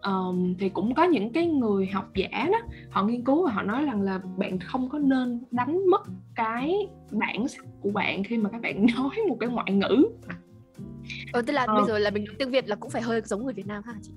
Ờm, 0.00 0.54
thì 0.58 0.68
cũng 0.68 0.94
có 0.94 1.04
những 1.04 1.32
cái 1.32 1.46
người 1.46 1.86
học 1.86 2.08
giả 2.14 2.48
đó 2.52 2.58
họ 2.90 3.04
nghiên 3.04 3.24
cứu 3.24 3.46
và 3.46 3.52
họ 3.52 3.62
nói 3.62 3.84
rằng 3.84 4.02
là 4.02 4.20
bạn 4.36 4.58
không 4.58 4.88
có 4.88 4.98
nên 4.98 5.42
đánh 5.50 5.86
mất 5.90 6.02
cái 6.34 6.88
bản 7.10 7.48
sắc 7.48 7.64
của 7.80 7.90
bạn 7.90 8.24
khi 8.24 8.36
mà 8.38 8.50
các 8.50 8.60
bạn 8.60 8.86
nói 8.96 9.10
một 9.28 9.36
cái 9.40 9.48
ngoại 9.48 9.72
ngữ 9.72 10.04
Ờ, 11.32 11.42
tức 11.42 11.52
là 11.52 11.64
Ờ. 11.68 11.74
bây 11.74 11.84
giờ 11.84 11.98
là 11.98 12.10
mình 12.10 12.24
nói 12.24 12.34
tiếng 12.38 12.50
Việt 12.50 12.68
là 12.68 12.76
cũng 12.76 12.90
phải 12.90 13.02
hơi 13.02 13.20
giống 13.24 13.44
người 13.44 13.54
Việt 13.54 13.66
Nam 13.66 13.82
ha 13.86 13.94
chị? 14.02 14.12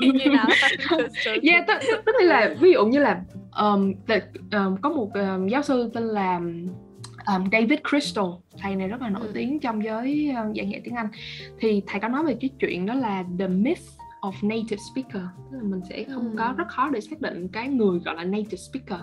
Như 0.14 0.30
nào? 0.30 0.48
yeah, 1.42 1.64
tức, 1.68 1.74
tức, 2.06 2.12
là 2.20 2.54
ví 2.60 2.72
dụ 2.72 2.86
như 2.86 2.98
là 2.98 3.22
um, 3.58 3.92
the- 4.06 4.20
um, 4.52 4.76
có 4.76 4.88
một 4.90 5.10
um, 5.14 5.46
giáo 5.48 5.62
sư 5.62 5.90
tên 5.94 6.02
là 6.02 6.40
um, 7.26 7.44
David 7.52 7.78
Crystal 7.90 8.24
thầy 8.58 8.76
này 8.76 8.88
rất 8.88 9.00
là 9.00 9.08
nổi 9.10 9.22
Ừ. 9.26 9.30
tiếng 9.34 9.60
trong 9.60 9.84
giới 9.84 10.30
uh, 10.48 10.54
dạy 10.54 10.80
tiếng 10.84 10.94
Anh 10.94 11.08
thì 11.60 11.82
thầy 11.86 12.00
có 12.00 12.08
nói 12.08 12.24
về 12.24 12.36
cái 12.40 12.50
chuyện 12.60 12.86
đó 12.86 12.94
là 12.94 13.24
the 13.38 13.48
myth 13.48 13.82
of 14.22 14.32
native 14.42 14.76
speaker 14.92 15.22
tức 15.52 15.58
là 15.62 15.62
mình 15.62 15.80
sẽ 15.88 16.04
không 16.04 16.30
Ừ. 16.30 16.34
có 16.38 16.54
rất 16.56 16.68
khó 16.68 16.88
để 16.90 17.00
xác 17.00 17.20
định 17.20 17.48
cái 17.48 17.68
người 17.68 17.98
gọi 18.04 18.14
là 18.14 18.24
native 18.24 18.56
speaker 18.56 19.00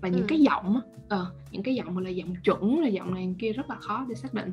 và 0.00 0.08
những 0.08 0.20
Ừ. 0.20 0.26
cái 0.28 0.38
giọng 0.40 0.80
ờ, 1.08 1.26
những 1.50 1.62
cái 1.62 1.74
giọng 1.74 1.94
mà 1.94 2.00
là 2.02 2.10
giọng 2.10 2.34
chuẩn 2.44 2.80
là 2.80 2.88
giọng 2.88 3.14
này 3.14 3.34
kia 3.38 3.52
rất 3.52 3.70
là 3.70 3.76
khó 3.76 4.06
để 4.08 4.14
xác 4.14 4.34
định 4.34 4.50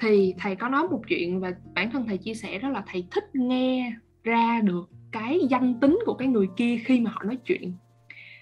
thì 0.00 0.34
thầy 0.38 0.56
có 0.56 0.68
nói 0.68 0.88
một 0.88 1.00
chuyện 1.08 1.40
và 1.40 1.52
bản 1.74 1.90
thân 1.90 2.06
thầy 2.06 2.18
chia 2.18 2.34
sẻ 2.34 2.58
đó 2.58 2.68
là 2.68 2.82
thầy 2.86 3.06
thích 3.10 3.24
nghe 3.34 3.92
ra 4.24 4.60
được 4.64 4.90
cái 5.12 5.40
danh 5.50 5.80
tính 5.80 5.98
của 6.06 6.14
cái 6.14 6.28
người 6.28 6.46
kia 6.56 6.78
khi 6.84 7.00
mà 7.00 7.10
họ 7.10 7.22
nói 7.22 7.38
chuyện 7.44 7.72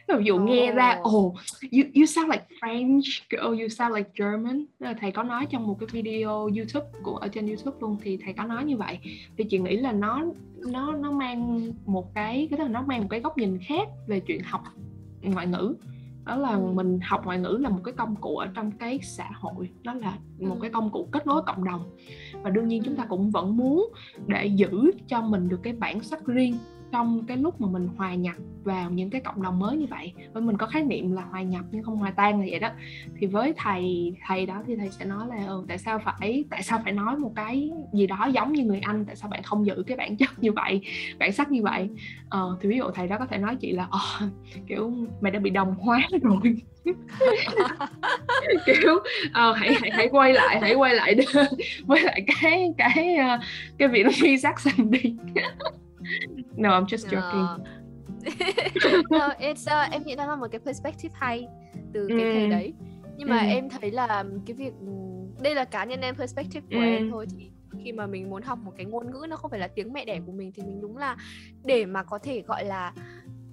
ví 0.08 0.24
dụ 0.24 0.38
nghe 0.38 0.72
ra 0.72 0.98
Ồ. 1.02 1.10
oh 1.18 1.34
you, 1.72 1.82
you 1.94 2.06
sound 2.06 2.30
like 2.32 2.44
French 2.60 3.00
oh 3.50 3.58
you 3.60 3.68
sound 3.68 3.94
like 3.96 4.10
German 4.18 4.64
là 4.78 4.94
thầy 5.00 5.10
có 5.10 5.22
nói 5.22 5.46
trong 5.50 5.66
một 5.66 5.76
cái 5.80 5.86
video 6.02 6.30
YouTube 6.56 6.86
của 7.02 7.16
ở 7.16 7.28
trên 7.28 7.46
YouTube 7.46 7.76
luôn 7.80 7.96
thì 8.02 8.16
thầy 8.24 8.32
có 8.32 8.44
nói 8.44 8.64
như 8.64 8.76
vậy 8.76 8.98
thì 9.38 9.44
chị 9.44 9.58
nghĩ 9.58 9.76
là 9.76 9.92
nó 9.92 10.24
nó 10.66 10.92
nó 10.92 11.10
mang 11.12 11.72
một 11.86 12.14
cái 12.14 12.48
cái 12.50 12.58
là 12.58 12.68
nó 12.68 12.82
mang 12.82 13.00
một 13.00 13.08
cái 13.10 13.20
góc 13.20 13.38
nhìn 13.38 13.58
khác 13.68 13.88
về 14.08 14.20
chuyện 14.20 14.40
học 14.44 14.62
ngoại 15.22 15.46
ngữ 15.46 15.74
đó 16.24 16.36
là 16.36 16.48
Ừ. 16.50 16.60
mình 16.74 16.98
học 17.02 17.24
ngoại 17.24 17.38
ngữ 17.38 17.58
là 17.60 17.68
một 17.68 17.80
cái 17.84 17.94
công 17.96 18.16
cụ 18.16 18.36
ở 18.36 18.46
trong 18.54 18.70
cái 18.70 18.98
xã 19.02 19.30
hội 19.34 19.70
nó 19.82 19.94
là 19.94 20.18
một 20.38 20.54
Ừ. 20.54 20.58
cái 20.62 20.70
công 20.70 20.90
cụ 20.90 21.08
kết 21.12 21.26
nối 21.26 21.42
cộng 21.46 21.64
đồng 21.64 21.90
và 22.42 22.50
đương 22.50 22.68
nhiên 22.68 22.82
chúng 22.84 22.96
ta 22.96 23.02
Ừ. 23.02 23.06
cũng 23.08 23.30
vẫn 23.30 23.56
muốn 23.56 23.92
để 24.26 24.46
giữ 24.46 24.90
cho 25.08 25.20
mình 25.20 25.48
được 25.48 25.60
cái 25.62 25.72
bản 25.72 26.00
sắc 26.02 26.26
riêng 26.26 26.56
trong 26.94 27.24
cái 27.28 27.36
lúc 27.36 27.60
mà 27.60 27.68
mình 27.70 27.88
hòa 27.96 28.14
nhập 28.14 28.34
vào 28.64 28.90
những 28.90 29.10
cái 29.10 29.20
cộng 29.20 29.42
đồng 29.42 29.58
mới 29.58 29.76
như 29.76 29.86
vậy. 29.90 30.12
Với 30.32 30.42
mình 30.42 30.56
có 30.56 30.66
khái 30.66 30.82
niệm 30.82 31.12
là 31.12 31.22
hòa 31.22 31.42
nhập 31.42 31.64
nhưng 31.70 31.82
không 31.82 31.96
hòa 31.96 32.10
tan 32.10 32.40
là 32.40 32.46
vậy 32.50 32.58
đó. 32.58 32.70
Thì 33.18 33.26
với 33.26 33.54
thầy 33.56 34.14
thầy 34.26 34.46
đó 34.46 34.62
thì 34.66 34.76
thầy 34.76 34.90
sẽ 34.90 35.04
nói 35.04 35.26
là 35.28 35.46
ừ, 35.46 35.64
tại 35.68 35.78
sao 35.78 35.98
phải 35.98 36.44
tại 36.50 36.62
sao 36.62 36.80
phải 36.84 36.92
nói 36.92 37.16
một 37.16 37.32
cái 37.36 37.70
gì 37.92 38.06
đó 38.06 38.28
giống 38.32 38.52
như 38.52 38.64
người 38.64 38.80
anh? 38.82 39.04
Tại 39.04 39.16
sao 39.16 39.30
bạn 39.30 39.42
không 39.42 39.66
giữ 39.66 39.84
cái 39.86 39.96
bản 39.96 40.16
chất 40.16 40.38
như 40.38 40.52
vậy 40.52 40.80
bản 41.18 41.32
sắc 41.32 41.50
như 41.50 41.62
vậy? 41.62 41.88
Ờ, 42.28 42.56
thì 42.60 42.68
ví 42.68 42.76
dụ 42.76 42.90
thầy 42.90 43.08
đó 43.08 43.16
có 43.18 43.26
thể 43.26 43.38
nói 43.38 43.56
chị 43.56 43.72
là 43.72 43.88
ờ, 43.90 44.28
kiểu 44.66 44.92
mày 45.20 45.32
đã 45.32 45.38
bị 45.38 45.50
đồng 45.50 45.74
hóa 45.74 46.00
rồi. 46.22 46.56
Kiểu 48.66 48.94
uh, 48.94 49.56
hãy 49.56 49.74
hãy 49.80 49.90
hãy 49.92 50.08
quay 50.12 50.32
lại 50.32 50.60
hãy 50.60 50.74
quay 50.74 50.94
lại 50.94 51.16
với 51.86 52.00
lại 52.02 52.24
cái 52.40 52.72
cái 52.78 53.16
ờ, 53.16 53.38
cái 53.78 53.88
việc 53.88 54.06
cái 54.22 54.38
sắc 54.38 54.54
accent 54.54 54.90
đi. 54.90 55.16
no 56.56 56.68
I'm 56.80 56.84
just 56.86 57.08
joking 57.08 57.58
no, 59.10 59.28
it's, 59.38 59.86
uh, 59.86 59.92
em 59.92 60.02
nghĩ 60.04 60.14
đó 60.16 60.26
là 60.26 60.36
một 60.36 60.46
cái 60.50 60.60
perspective 60.60 61.14
hay 61.20 61.48
từ 61.92 62.08
cái 62.16 62.26
thầy 62.32 62.44
Ừ. 62.44 62.50
đấy 62.50 62.74
nhưng 63.16 63.28
mà 63.28 63.38
Ừ. 63.38 63.46
em 63.48 63.68
thấy 63.68 63.90
là 63.90 64.24
cái 64.46 64.54
việc 64.54 64.72
đây 65.42 65.54
là 65.54 65.64
cá 65.64 65.84
nhân 65.84 66.00
em 66.00 66.14
perspective 66.16 66.66
của 66.72 66.80
Ừ. 66.80 66.84
em 66.86 67.10
thôi 67.10 67.26
thì 67.38 67.50
khi 67.84 67.92
mà 67.92 68.06
mình 68.06 68.30
muốn 68.30 68.42
học 68.42 68.58
một 68.64 68.72
cái 68.76 68.86
ngôn 68.86 69.10
ngữ 69.10 69.26
nó 69.28 69.36
không 69.36 69.50
phải 69.50 69.60
là 69.60 69.68
tiếng 69.68 69.92
mẹ 69.92 70.04
đẻ 70.04 70.20
của 70.26 70.32
mình 70.32 70.52
thì 70.54 70.62
mình 70.62 70.80
đúng 70.80 70.96
là 70.96 71.16
để 71.64 71.86
mà 71.86 72.02
có 72.02 72.18
thể 72.18 72.42
gọi 72.46 72.64
là 72.64 72.92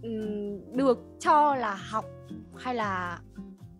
ừm, 0.04 0.78
được 0.78 1.00
cho 1.20 1.56
là 1.56 1.76
học 1.76 2.06
hay 2.58 2.76
là 2.76 3.20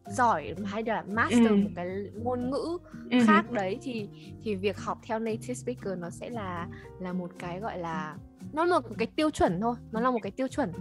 giỏi 0.08 0.54
hay 0.66 0.84
là 0.84 1.04
master 1.08 1.46
Ừ. 1.48 1.56
một 1.56 1.70
cái 1.76 1.88
ngôn 2.24 2.50
ngữ 2.50 2.78
Ừ. 3.12 3.18
khác 3.26 3.52
đấy 3.52 3.80
thì 3.82 4.10
thì 4.44 4.56
việc 4.56 4.78
học 4.80 4.98
theo 5.08 5.20
native 5.20 5.54
speaker 5.54 5.98
nó 6.00 6.10
sẽ 6.10 6.30
là 6.30 6.68
là 7.00 7.14
một 7.14 7.32
cái 7.40 7.60
gọi 7.60 7.78
là 7.80 8.16
nó 8.54 8.66
là 8.66 8.80
một 8.80 8.90
cái 8.98 9.08
tiêu 9.16 9.30
chuẩn 9.30 9.62
thôi 9.62 9.76
nó 9.92 10.00
là 10.00 10.12
một 10.12 10.20
cái 10.24 10.32
tiêu 10.32 10.48
chuẩn 10.48 10.72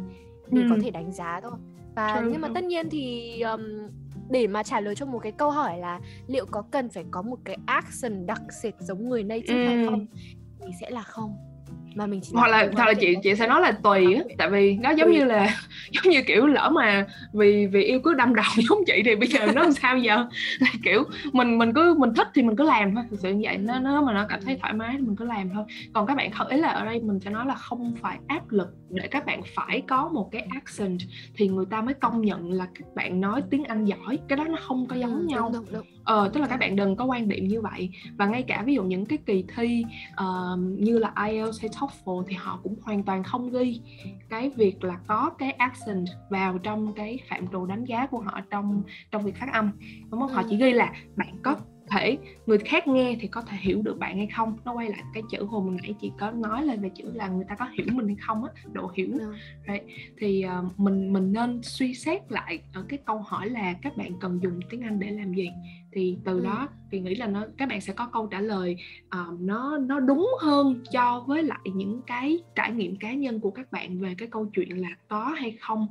để 0.50 0.64
có 0.68 0.74
Ừ. 0.74 0.80
thể 0.82 0.90
đánh 0.90 1.12
giá 1.12 1.40
thôi 1.42 1.52
và 1.96 2.20
True, 2.20 2.28
nhưng 2.32 2.40
mà 2.40 2.48
tất 2.54 2.64
nhiên 2.64 2.88
thì 2.90 3.40
um, 3.40 3.60
để 4.30 4.46
mà 4.46 4.62
trả 4.62 4.80
lời 4.80 4.94
cho 4.94 5.06
một 5.06 5.18
cái 5.18 5.32
câu 5.32 5.50
hỏi 5.50 5.78
là 5.78 6.00
liệu 6.26 6.46
có 6.46 6.62
cần 6.70 6.88
phải 6.88 7.04
có 7.10 7.22
một 7.22 7.38
cái 7.44 7.56
accent 7.66 8.26
đặc 8.26 8.42
sệt 8.62 8.74
giống 8.80 9.08
người 9.08 9.24
native 9.24 9.64
hay 9.66 9.76
Ừ. 9.76 9.86
không 9.90 10.06
thì 10.60 10.72
sẽ 10.80 10.90
là 10.90 11.02
không 11.02 11.36
mà 11.94 12.06
mình 12.06 12.20
chỉ 12.22 12.30
hoặc 12.34 12.48
là 12.48 12.68
hoặc 12.72 12.86
là 12.86 12.94
chị 12.94 13.16
chị 13.22 13.34
sẽ 13.34 13.46
nói 13.46 13.60
là 13.60 13.72
tùy 13.72 14.14
á 14.14 14.22
tại 14.38 14.50
vì 14.50 14.76
nó 14.76 14.90
giống 14.90 15.08
Tùy. 15.08 15.18
như 15.18 15.24
là 15.24 15.48
giống 15.90 16.12
như 16.12 16.22
kiểu 16.22 16.46
lỡ 16.46 16.70
mà 16.74 17.06
vì 17.32 17.66
vì 17.66 17.82
yêu 17.84 18.00
cứ 18.04 18.14
đâm 18.14 18.34
đầu 18.34 18.44
giống 18.68 18.78
chị 18.86 19.02
thì 19.04 19.16
bây 19.16 19.28
giờ 19.28 19.46
nó 19.54 19.62
làm 19.62 19.72
sao 19.72 19.98
giờ? 19.98 20.16
Là 20.60 20.68
kiểu 20.84 21.04
mình 21.32 21.58
mình 21.58 21.72
cứ 21.74 21.94
mình 21.98 22.14
thích 22.14 22.28
thì 22.34 22.42
mình 22.42 22.56
cứ 22.56 22.64
làm 22.64 22.94
thôi 22.94 23.04
thực 23.10 23.20
sự 23.22 23.32
như 23.32 23.40
vậy. 23.44 23.58
Nó 23.58 23.78
nó 23.78 24.02
mà 24.02 24.12
nó 24.12 24.26
cảm 24.28 24.40
thấy 24.44 24.56
thoải 24.60 24.72
mái 24.72 24.94
thì 24.98 25.02
mình 25.02 25.16
cứ 25.16 25.24
làm 25.24 25.50
thôi. 25.50 25.64
Còn 25.92 26.06
các 26.06 26.16
bạn 26.16 26.30
ý 26.50 26.56
là 26.56 26.68
ở 26.68 26.84
đây 26.84 27.00
mình 27.00 27.20
sẽ 27.20 27.30
nói 27.30 27.46
là 27.46 27.54
không 27.54 27.94
phải 28.02 28.18
áp 28.26 28.50
lực 28.50 28.68
để 28.90 29.08
các 29.08 29.26
bạn 29.26 29.40
phải 29.54 29.82
có 29.88 30.08
một 30.08 30.28
cái 30.32 30.46
accent 30.54 31.00
thì 31.34 31.48
người 31.48 31.64
ta 31.70 31.80
mới 31.80 31.94
công 31.94 32.20
nhận 32.20 32.52
là 32.52 32.66
các 32.74 32.84
bạn 32.94 33.20
nói 33.20 33.42
tiếng 33.50 33.64
Anh 33.64 33.84
giỏi. 33.84 34.18
Cái 34.28 34.36
đó 34.36 34.44
nó 34.44 34.58
không 34.68 34.86
có 34.86 34.96
giống 34.96 35.14
Ừ, 35.18 35.24
nhau. 35.28 35.50
đúng, 35.52 35.64
đúng, 35.64 35.72
đúng. 35.72 35.86
Ờ, 36.10 36.30
tức 36.34 36.40
là 36.40 36.46
các 36.46 36.56
bạn 36.56 36.76
đừng 36.76 36.96
có 36.96 37.04
quan 37.04 37.28
điểm 37.28 37.48
như 37.48 37.60
vậy 37.60 37.90
và 38.16 38.26
ngay 38.26 38.42
cả 38.42 38.62
ví 38.66 38.74
dụ 38.74 38.84
những 38.84 39.06
cái 39.06 39.18
kỳ 39.26 39.44
thi 39.56 39.84
ờ, 40.14 40.56
như 40.78 40.98
là 40.98 41.12
IELTS 41.28 41.60
hay 41.60 41.70
TOEFL 41.70 42.24
thì 42.28 42.34
họ 42.34 42.60
cũng 42.62 42.76
hoàn 42.82 43.02
toàn 43.02 43.24
không 43.24 43.50
ghi 43.50 43.80
cái 44.28 44.50
việc 44.56 44.84
là 44.84 44.98
có 45.06 45.30
cái 45.38 45.50
accent 45.50 46.06
vào 46.30 46.58
trong 46.58 46.92
cái 46.92 47.18
phạm 47.30 47.46
trù 47.52 47.66
đánh 47.66 47.84
giá 47.84 48.06
của 48.06 48.18
họ 48.18 48.40
trong 48.50 48.82
trong 49.10 49.22
việc 49.22 49.36
phát 49.36 49.52
âm 49.52 49.70
đúng 50.10 50.20
không? 50.20 50.30
Họ 50.30 50.42
Ừ. 50.42 50.46
chỉ 50.50 50.56
ghi 50.56 50.72
là 50.72 50.92
bạn 51.16 51.34
có 51.42 51.56
thể 51.90 52.18
người 52.46 52.58
khác 52.58 52.88
nghe 52.88 53.16
thì 53.20 53.28
có 53.28 53.42
thể 53.42 53.56
hiểu 53.60 53.82
được 53.82 53.98
bạn 53.98 54.16
hay 54.16 54.28
không 54.36 54.58
nó 54.64 54.72
quay 54.72 54.88
lại 54.88 55.02
cái 55.14 55.22
chữ 55.30 55.44
hồi 55.44 55.76
nãy 55.82 55.94
chị 56.00 56.12
có 56.18 56.30
nói 56.30 56.64
lên 56.64 56.80
về 56.80 56.90
chữ 56.94 57.04
là 57.14 57.28
người 57.28 57.44
ta 57.48 57.54
có 57.54 57.64
hiểu 57.64 57.86
mình 57.92 58.06
hay 58.06 58.16
không 58.20 58.44
á 58.44 58.50
độ 58.72 58.90
hiểu 58.94 59.08
ừ. 59.18 59.34
right. 59.68 59.84
thì 60.18 60.44
uh, 60.58 60.80
mình 60.80 61.12
mình 61.12 61.32
nên 61.32 61.60
suy 61.62 61.94
xét 61.94 62.32
lại 62.32 62.62
ở 62.72 62.84
cái 62.88 62.98
câu 63.04 63.18
hỏi 63.18 63.48
là 63.48 63.72
các 63.82 63.96
bạn 63.96 64.12
cần 64.20 64.40
dùng 64.42 64.60
tiếng 64.70 64.80
Anh 64.80 65.00
để 65.00 65.10
làm 65.10 65.34
gì 65.34 65.50
thì 65.92 66.16
từ 66.24 66.38
ừ. 66.38 66.44
đó 66.44 66.68
thì 66.90 67.00
nghĩ 67.00 67.14
là 67.14 67.26
nó 67.26 67.46
các 67.58 67.68
bạn 67.68 67.80
sẽ 67.80 67.92
có 67.92 68.06
câu 68.12 68.26
trả 68.26 68.40
lời 68.40 68.76
uh, 69.06 69.40
nó 69.40 69.78
nó 69.78 70.00
đúng 70.00 70.30
hơn 70.40 70.82
cho 70.92 71.24
với 71.26 71.42
lại 71.42 71.60
những 71.74 72.02
cái 72.06 72.38
trải 72.56 72.72
nghiệm 72.72 72.96
cá 72.96 73.12
nhân 73.12 73.40
của 73.40 73.50
các 73.50 73.72
bạn 73.72 74.00
về 74.00 74.14
cái 74.18 74.28
câu 74.28 74.46
chuyện 74.52 74.80
là 74.80 74.88
có 75.08 75.24
hay 75.24 75.56
không 75.60 75.86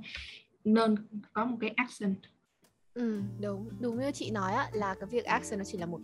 nên 0.63 0.95
có 1.33 1.45
một 1.45 1.57
cái 1.61 1.69
action 1.69 2.15
Ừ, 2.99 3.21
đúng. 3.41 3.69
Đúng 3.79 3.99
như 3.99 4.11
chị 4.11 4.31
nói 4.31 4.53
á 4.53 4.69
là 4.73 4.95
cái 4.99 5.09
việc 5.09 5.25
action 5.25 5.59
nó 5.59 5.65
chỉ 5.65 5.77
là 5.77 5.85
một 5.85 5.99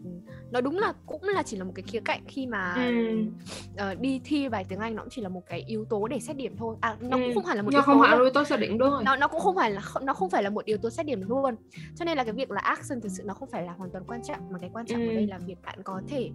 nó 0.52 0.62
đúng 0.62 0.78
là 0.78 0.94
cũng 1.06 1.24
là 1.24 1.44
chỉ 1.44 1.58
là 1.58 1.64
một 1.64 1.72
cái 1.76 1.84
khía 1.84 2.00
cạnh 2.00 2.22
khi 2.28 2.48
mà 2.48 2.74
ừ. 2.74 3.92
uh, 3.92 4.00
đi 4.00 4.22
thi 4.24 4.50
bài 4.50 4.66
tiếng 4.70 4.80
Anh 4.80 4.96
nó 4.96 5.04
cũng 5.04 5.10
chỉ 5.10 5.22
là 5.22 5.30
một 5.30 5.42
cái 5.50 5.64
yếu 5.68 5.86
tố 5.86 6.08
để 6.08 6.20
xét 6.20 6.38
điểm 6.38 6.56
thôi. 6.58 6.76
À 6.82 6.98
nó 7.00 7.18
ừ. 7.18 7.24
cũng 7.26 7.36
không 7.36 7.44
phải 7.44 7.56
là 7.56 7.62
một 7.62 7.72
yếu 7.72 7.82
không 7.82 8.00
phải 8.00 8.18
yếu 8.18 8.30
tố 8.30 8.44
xét 8.44 8.60
điểm 8.60 8.78
rồi. 8.78 9.04
Nó 9.04 9.16
nó 9.16 9.28
cũng 9.28 9.40
không 9.40 9.56
phải 9.56 9.72
là 9.72 9.82
nó 10.02 10.14
không 10.14 10.30
phải 10.30 10.44
là 10.44 10.50
một 10.50 10.66
yếu 10.66 10.78
tố 10.78 10.90
xét 10.90 11.06
điểm 11.06 11.22
luôn. 11.28 11.56
Cho 11.96 12.06
nên 12.06 12.18
là 12.18 12.24
cái 12.24 12.34
việc 12.34 12.52
là 12.52 12.62
action 12.62 13.02
thực 13.02 13.10
sự 13.10 13.24
nó 13.24 13.34
không 13.34 13.50
phải 13.50 13.64
là 13.64 13.74
hoàn 13.74 13.90
toàn 13.90 14.04
quan 14.08 14.24
trọng 14.24 14.40
mà 14.52 14.60
cái 14.60 14.70
quan 14.74 14.86
trọng 14.86 15.02
ừ. 15.02 15.08
ở 15.08 15.14
đây 15.14 15.28
là 15.28 15.38
việc 15.38 15.58
bạn 15.66 15.80
có 15.84 16.02
thể 16.08 16.32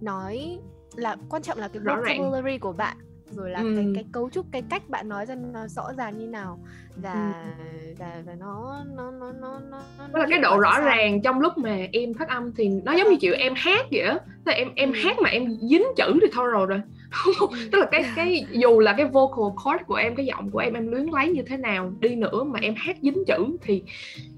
nói 0.00 0.58
là 0.96 1.16
quan 1.28 1.42
trọng 1.42 1.58
là 1.58 1.68
cái 1.68 1.82
vocabulary 1.82 2.58
của 2.58 2.72
bạn 2.72 2.96
rồi 3.30 3.50
là 3.50 3.60
ừ. 3.60 3.72
cái 3.76 3.86
cái 3.94 4.04
cấu 4.12 4.30
trúc 4.30 4.46
cái 4.52 4.62
cách 4.70 4.88
bạn 4.88 5.08
nói 5.08 5.26
ra 5.26 5.34
nó 5.34 5.66
rõ 5.66 5.92
ràng 5.96 6.18
như 6.18 6.26
nào 6.26 6.58
và 6.96 7.34
ừ. 7.58 7.94
và 7.98 8.22
và 8.26 8.34
nó 8.34 8.84
nó 8.96 9.10
nó 9.10 9.32
nó 9.32 9.60
nó 9.70 9.82
nó 10.12 10.18
là 10.18 10.26
cái 10.30 10.38
độ 10.38 10.60
rõ 10.60 10.80
ràng 10.80 11.22
trong 11.22 11.40
lúc 11.40 11.58
mà 11.58 11.78
em 11.92 12.14
phát 12.14 12.28
âm 12.28 12.52
thì 12.52 12.68
nó 12.68 12.92
giống 12.92 13.08
như 13.10 13.16
kiểu 13.20 13.34
em 13.34 13.52
hát 13.56 13.86
vậy 13.90 14.00
á 14.00 14.14
tức 14.14 14.52
là 14.52 14.52
em 14.52 14.68
em 14.74 14.92
ừ. 14.92 14.98
hát 15.04 15.16
mà 15.22 15.30
em 15.30 15.56
dính 15.60 15.84
chữ 15.96 16.18
thì 16.22 16.26
thôi 16.32 16.48
rồi 16.50 16.66
rồi 16.66 16.80
ừ. 17.40 17.46
tức 17.72 17.78
là 17.78 17.86
cái 17.90 18.04
cái 18.16 18.46
dù 18.52 18.80
là 18.80 18.94
cái 18.96 19.06
vocal 19.06 19.56
cord 19.64 19.84
của 19.86 19.94
em 19.94 20.14
cái 20.14 20.26
giọng 20.26 20.50
của 20.50 20.58
em 20.58 20.74
em 20.74 20.90
luyến 20.90 21.06
lấy 21.12 21.28
như 21.28 21.42
thế 21.42 21.56
nào 21.56 21.92
đi 22.00 22.14
nữa 22.14 22.44
mà 22.44 22.58
em 22.62 22.74
hát 22.76 22.96
dính 23.02 23.24
chữ 23.26 23.46
thì 23.62 23.82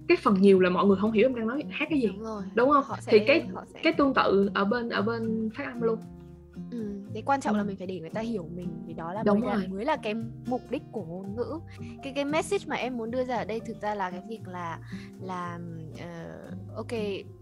cái 0.09 0.17
phần 0.23 0.35
nhiều 0.41 0.61
là 0.61 0.71
mọi 0.71 0.87
người 0.87 0.97
không 1.01 1.13
hiểu 1.13 1.29
em 1.29 1.35
đang 1.35 1.47
nói 1.47 1.63
hát 1.71 1.87
cái 1.91 2.01
gì 2.01 2.07
đúng, 2.07 2.25
rồi. 2.25 2.43
đúng 2.55 2.71
không 2.71 2.85
họ 2.85 2.97
sẽ, 3.01 3.13
thì 3.13 3.19
cái 3.27 3.43
sẽ... 3.75 3.81
cái 3.83 3.93
tương 3.93 4.15
tự 4.15 4.51
ở 4.55 4.65
bên 4.65 4.89
ở 4.89 5.03
bên 5.03 5.51
phát 5.57 5.65
âm 5.65 5.81
luôn 5.81 5.99
Ừ, 6.71 7.01
cái 7.15 7.23
quan 7.27 7.41
trọng 7.41 7.55
ừ. 7.55 7.59
là 7.59 7.65
mình 7.65 7.77
phải 7.77 7.87
để 7.87 8.01
người 8.01 8.11
ta 8.11 8.21
hiểu 8.21 8.49
mình 8.55 8.69
vì 8.87 8.95
đó 8.95 9.13
là 9.13 9.23
Đúng 9.23 9.41
mới 9.41 9.51
rồi. 9.51 9.63
là 9.63 9.69
mới 9.69 9.85
là 9.85 9.97
cái 9.97 10.15
mục 10.47 10.61
đích 10.71 10.83
của 10.93 11.05
ngôn 11.05 11.37
ngữ 11.37 11.61
cái 12.03 12.13
cái 12.13 12.25
message 12.25 12.65
mà 12.67 12.77
em 12.77 12.97
muốn 12.97 13.11
đưa 13.11 13.25
ra 13.25 13.37
ở 13.37 13.45
đây 13.45 13.61
thực 13.61 13.81
ra 13.81 13.95
là 13.95 14.11
cái 14.11 14.23
việc 14.29 14.49
là 14.49 14.79
là 15.23 15.59
uh, 15.93 16.75
ok 16.77 16.93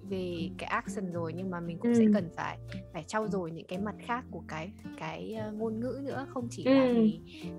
về 0.08 0.50
cái 0.58 0.68
action 0.68 1.12
rồi 1.12 1.32
nhưng 1.32 1.50
mà 1.50 1.60
mình 1.60 1.78
cũng 1.78 1.92
ừ. 1.92 1.98
sẽ 1.98 2.04
cần 2.14 2.28
phải 2.36 2.58
phải 2.92 3.04
trau 3.06 3.28
dồi 3.28 3.50
những 3.50 3.66
cái 3.66 3.78
mặt 3.78 3.94
khác 3.98 4.24
của 4.30 4.42
cái 4.48 4.70
cái 4.98 5.36
uh, 5.48 5.54
ngôn 5.54 5.80
ngữ 5.80 6.00
nữa 6.04 6.26
không 6.28 6.48
chỉ 6.50 6.64
là 6.64 6.82
ừ. 6.82 6.94
về 6.94 7.10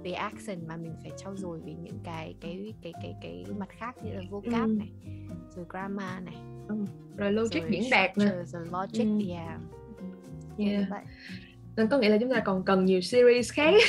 về 0.03 0.11
action 0.11 0.67
mà 0.67 0.77
mình 0.77 0.95
phải 1.01 1.11
trau 1.17 1.35
dồi 1.35 1.59
về 1.59 1.73
những 1.73 1.99
cái 2.03 2.35
cái 2.41 2.73
cái 2.81 2.93
cái 3.01 3.15
cái 3.21 3.45
mặt 3.57 3.69
khác 3.69 3.95
như 4.03 4.13
là 4.13 4.21
vocab 4.29 4.65
ừ. 4.65 4.75
này 4.79 4.91
rồi 5.55 5.65
grammar 5.69 6.23
này 6.23 6.37
ừ. 6.67 6.75
rồi 7.17 7.31
logic 7.31 7.61
rồi 7.61 7.69
diễn 7.71 7.89
đạt 7.91 8.17
nữa 8.17 8.43
rồi 8.45 8.65
logic 8.65 9.03
ừ. 9.03 9.29
yeah 9.29 9.59
yeah. 10.57 10.89
vậy 10.89 11.03
nên 11.77 11.87
có 11.87 11.97
nghĩa 11.97 12.09
là 12.09 12.17
chúng 12.17 12.31
ta 12.31 12.39
còn 12.39 12.63
cần 12.65 12.85
nhiều 12.85 13.01
series 13.01 13.53
khác. 13.53 13.73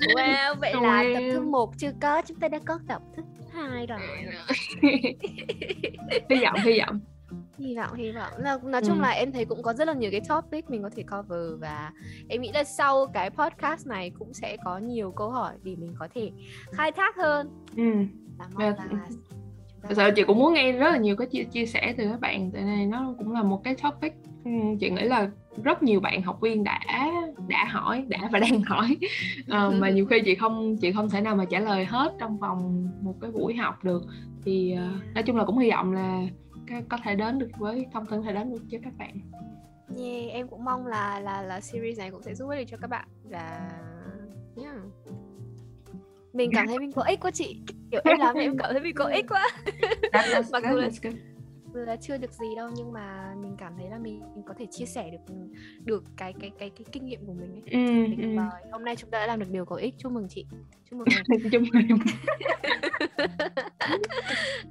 Wow 0.00 0.54
vậy 0.60 0.74
là 0.82 1.04
tập 1.14 1.20
thứ 1.32 1.40
một 1.40 1.78
chưa 1.78 1.92
có 2.00 2.22
chúng 2.26 2.40
ta 2.40 2.48
đã 2.48 2.58
có 2.64 2.78
tập 2.88 3.02
thứ 3.16 3.22
hai 3.52 3.86
rồi. 3.86 3.98
Hy 6.30 6.44
vọng 6.44 6.60
hy 6.64 6.80
vọng. 6.80 7.00
Hy 7.58 7.76
vọng 7.76 7.94
hy 7.94 8.12
vọng. 8.12 8.32
Nói, 8.42 8.58
nói 8.64 8.80
chung 8.86 8.98
ừ. 8.98 9.02
là 9.02 9.10
em 9.10 9.32
thấy 9.32 9.44
cũng 9.44 9.62
có 9.62 9.72
rất 9.72 9.88
là 9.88 9.94
nhiều 9.94 10.10
cái 10.10 10.20
topic 10.28 10.70
mình 10.70 10.82
có 10.82 10.90
thể 10.96 11.02
cover 11.02 11.60
và 11.60 11.92
em 12.28 12.42
nghĩ 12.42 12.50
là 12.54 12.64
sau 12.64 13.06
cái 13.06 13.30
podcast 13.30 13.86
này 13.86 14.12
cũng 14.18 14.34
sẽ 14.34 14.56
có 14.64 14.78
nhiều 14.78 15.10
câu 15.10 15.30
hỏi 15.30 15.54
để 15.62 15.76
mình 15.76 15.94
có 15.98 16.08
thể 16.14 16.30
khai 16.72 16.92
thác 16.92 17.16
hơn. 17.16 17.48
Ừ. 17.76 17.92
và 18.38 18.46
mong 18.54 18.62
là 18.62 18.74
Thật 19.82 19.94
sự 19.96 20.10
chị 20.16 20.22
cũng 20.22 20.38
muốn 20.38 20.54
nghe 20.54 20.72
rất 20.72 20.90
là 20.90 20.98
nhiều 20.98 21.16
cái 21.16 21.26
chia, 21.26 21.44
chia 21.44 21.66
sẻ 21.66 21.94
từ 21.96 22.08
các 22.10 22.20
bạn 22.20 22.50
tại 22.52 22.62
này 22.62 22.86
nó 22.86 23.14
cũng 23.18 23.32
là 23.32 23.42
một 23.42 23.64
cái 23.64 23.76
topic. 23.82 24.12
Ừ, 24.44 24.50
chị 24.80 24.90
nghĩ 24.90 25.02
là 25.02 25.30
rất 25.64 25.82
nhiều 25.82 26.00
bạn 26.00 26.22
học 26.22 26.40
viên 26.40 26.64
đã 26.64 26.80
đã 27.48 27.64
hỏi 27.64 28.04
đã 28.08 28.28
và 28.32 28.38
đang 28.38 28.62
hỏi. 28.66 28.96
Uh, 29.40 29.74
mà 29.74 29.90
nhiều 29.90 30.06
khi 30.06 30.20
chị 30.24 30.34
không 30.34 30.76
chị 30.76 30.92
không 30.92 31.10
thể 31.10 31.20
nào 31.20 31.36
mà 31.36 31.44
trả 31.44 31.60
lời 31.60 31.84
hết 31.84 32.12
trong 32.18 32.38
vòng 32.38 32.88
một 33.02 33.14
cái 33.20 33.30
buổi 33.30 33.54
học 33.54 33.84
được. 33.84 34.02
Thì 34.44 34.74
uh, 34.74 35.14
nói 35.14 35.22
chung 35.22 35.36
là 35.36 35.44
cũng 35.44 35.58
hy 35.58 35.70
vọng 35.70 35.92
là 35.92 36.22
có 36.88 36.98
thể 37.04 37.14
đến 37.14 37.38
được 37.38 37.50
với 37.58 37.86
thông 37.92 38.06
tin 38.06 38.22
thể 38.22 38.32
đến 38.32 38.52
được 38.52 38.62
với 38.70 38.80
các 38.84 38.92
bạn. 38.98 39.20
Yeah, 39.98 40.30
em 40.30 40.48
cũng 40.48 40.64
mong 40.64 40.86
là 40.86 41.20
là 41.20 41.42
là 41.42 41.60
series 41.60 41.98
này 41.98 42.10
cũng 42.10 42.22
sẽ 42.22 42.34
giúp 42.34 42.48
ích 42.48 42.58
được 42.58 42.64
cho 42.70 42.76
các 42.76 42.90
bạn. 42.90 43.08
Và 43.24 43.70
yeah. 44.56 44.76
Mình 46.32 46.50
cảm 46.54 46.66
thấy 46.66 46.78
mình 46.78 46.92
có 46.92 47.02
ích 47.02 47.20
quá 47.20 47.30
chị. 47.30 47.60
Kiểu 47.90 48.00
em 48.04 48.18
làm 48.18 48.36
em 48.36 48.58
cảm 48.58 48.70
thấy 48.72 48.80
mình 48.80 48.94
có 48.94 49.04
ích 49.04 49.26
quá. 49.28 49.50
Mặc 50.52 50.64
dù 50.70 50.76
là 50.76 50.88
là 51.84 51.96
chưa 51.96 52.16
được 52.16 52.32
gì 52.32 52.46
đâu 52.56 52.70
nhưng 52.76 52.92
mà 52.92 53.34
mình 53.42 53.56
cảm 53.58 53.72
thấy 53.76 53.90
là 53.90 53.98
mình, 53.98 54.20
mình 54.34 54.44
có 54.46 54.54
thể 54.58 54.66
chia 54.70 54.86
sẻ 54.86 55.10
được 55.10 55.34
được 55.84 56.04
cái 56.16 56.34
cái 56.40 56.50
cái 56.58 56.70
cái 56.70 56.84
kinh 56.92 57.06
nghiệm 57.06 57.26
của 57.26 57.32
mình 57.32 57.52
ấy. 57.52 57.62
Ừ, 57.70 58.04
ừ. 58.22 58.36
Và 58.36 58.50
hôm 58.72 58.84
nay 58.84 58.96
chúng 58.96 59.10
ta 59.10 59.18
đã 59.18 59.26
làm 59.26 59.40
được 59.40 59.50
điều 59.50 59.64
có 59.64 59.76
ích 59.76 59.94
chúc 59.98 60.12
mừng 60.12 60.28
chị 60.28 60.46
chúc 60.90 60.98
mừng 60.98 61.08
chúc 61.52 61.62
mừng 61.72 61.98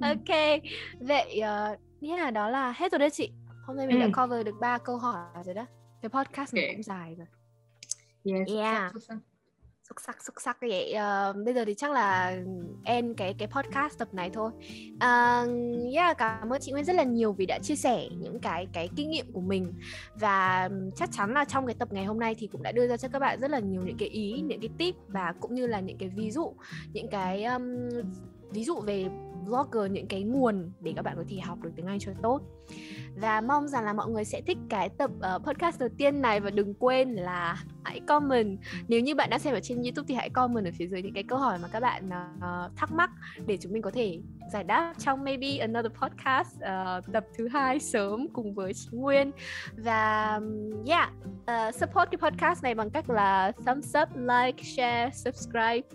ok 0.00 0.60
vậy 1.00 1.40
uh, 1.42 1.78
nghĩa 2.00 2.16
là 2.16 2.30
đó 2.30 2.48
là 2.48 2.72
hết 2.76 2.92
rồi 2.92 2.98
đấy 2.98 3.10
chị 3.10 3.30
hôm 3.66 3.76
nay 3.76 3.86
mình 3.86 4.00
ừ. 4.00 4.06
đã 4.06 4.22
cover 4.22 4.46
được 4.46 4.54
ba 4.60 4.78
câu 4.78 4.96
hỏi 4.96 5.42
rồi 5.44 5.54
đó 5.54 5.66
cái 6.02 6.08
podcast 6.08 6.54
này 6.54 6.64
okay. 6.64 6.74
cũng 6.74 6.82
dài 6.82 7.16
rồi 7.18 7.26
yes, 8.24 8.48
yeah 8.48 8.92
xuất 9.96 10.06
sắc 10.06 10.22
xuất 10.22 10.42
sắc 10.42 10.56
vậy. 10.60 10.94
Uh, 10.94 11.44
bây 11.44 11.54
giờ 11.54 11.64
thì 11.64 11.74
chắc 11.74 11.90
là 11.90 12.36
end 12.84 13.16
cái 13.16 13.34
cái 13.38 13.48
podcast 13.48 13.98
tập 13.98 14.08
này 14.12 14.30
thôi. 14.30 14.50
Uh, 14.94 15.48
yeah, 15.94 16.18
cảm 16.18 16.52
ơn 16.52 16.60
chị 16.60 16.72
Nguyên 16.72 16.84
rất 16.84 16.96
là 16.96 17.02
nhiều 17.02 17.32
vì 17.32 17.46
đã 17.46 17.58
chia 17.62 17.76
sẻ 17.76 18.08
những 18.18 18.40
cái 18.40 18.66
cái 18.72 18.88
kinh 18.96 19.10
nghiệm 19.10 19.32
của 19.32 19.40
mình. 19.40 19.72
Và 20.14 20.68
chắc 20.96 21.08
chắn 21.12 21.34
là 21.34 21.44
trong 21.44 21.66
cái 21.66 21.74
tập 21.78 21.92
ngày 21.92 22.04
hôm 22.04 22.18
nay 22.18 22.34
thì 22.38 22.46
cũng 22.46 22.62
đã 22.62 22.72
đưa 22.72 22.86
ra 22.86 22.96
cho 22.96 23.08
các 23.08 23.18
bạn 23.18 23.40
rất 23.40 23.50
là 23.50 23.58
nhiều 23.58 23.82
những 23.82 23.96
cái 23.96 24.08
ý 24.08 24.40
những 24.40 24.60
cái 24.60 24.70
tip 24.78 24.94
và 25.08 25.34
cũng 25.40 25.54
như 25.54 25.66
là 25.66 25.80
những 25.80 25.98
cái 25.98 26.08
ví 26.08 26.30
dụ 26.30 26.54
những 26.92 27.08
cái 27.10 27.44
um, 27.44 27.88
ví 28.50 28.64
dụ 28.64 28.80
về 28.80 29.06
blogger 29.44 29.90
những 29.90 30.06
cái 30.06 30.22
nguồn 30.22 30.72
để 30.80 30.92
các 30.96 31.02
bạn 31.02 31.16
có 31.16 31.24
thể 31.28 31.36
học 31.40 31.58
được 31.62 31.70
tiếng 31.76 31.86
Anh 31.86 31.98
cho 31.98 32.12
tốt. 32.22 32.40
Và 33.16 33.40
mong 33.40 33.68
rằng 33.68 33.84
là 33.84 33.92
mọi 33.92 34.10
người 34.10 34.24
sẽ 34.24 34.40
thích 34.46 34.58
cái 34.68 34.88
tập 34.88 35.10
uh, 35.36 35.42
podcast 35.46 35.80
đầu 35.80 35.88
tiên 35.98 36.20
này 36.22 36.40
và 36.40 36.50
đừng 36.50 36.74
quên 36.74 37.14
là 37.14 37.62
hãy 37.86 38.00
comment 38.00 38.58
nếu 38.88 39.00
như 39.00 39.14
bạn 39.14 39.30
đã 39.30 39.38
xem 39.38 39.54
ở 39.54 39.60
trên 39.60 39.82
YouTube 39.82 40.06
thì 40.08 40.14
hãy 40.14 40.30
comment 40.30 40.64
ở 40.64 40.70
phía 40.78 40.86
dưới 40.86 41.02
những 41.02 41.14
cái 41.14 41.22
câu 41.22 41.38
hỏi 41.38 41.58
mà 41.62 41.68
các 41.72 41.80
bạn 41.80 42.08
uh, 42.38 42.76
thắc 42.76 42.92
mắc 42.92 43.10
để 43.46 43.56
chúng 43.60 43.72
mình 43.72 43.82
có 43.82 43.90
thể 43.90 44.18
giải 44.52 44.64
đáp 44.64 44.92
trong 44.98 45.24
maybe 45.24 45.56
another 45.56 45.92
podcast 45.92 46.56
uh, 46.56 47.12
tập 47.12 47.24
thứ 47.38 47.48
hai 47.48 47.78
sớm 47.78 48.28
cùng 48.32 48.54
với 48.54 48.74
chị 48.74 48.88
Nguyên 48.92 49.30
và 49.76 50.40
yeah 50.86 51.12
uh, 51.40 51.74
support 51.74 52.10
cái 52.10 52.30
podcast 52.30 52.62
này 52.62 52.74
bằng 52.74 52.90
cách 52.90 53.10
là 53.10 53.52
thumbs 53.66 53.96
up 54.02 54.08
like 54.16 54.62
share 54.62 55.10
subscribe 55.14 55.88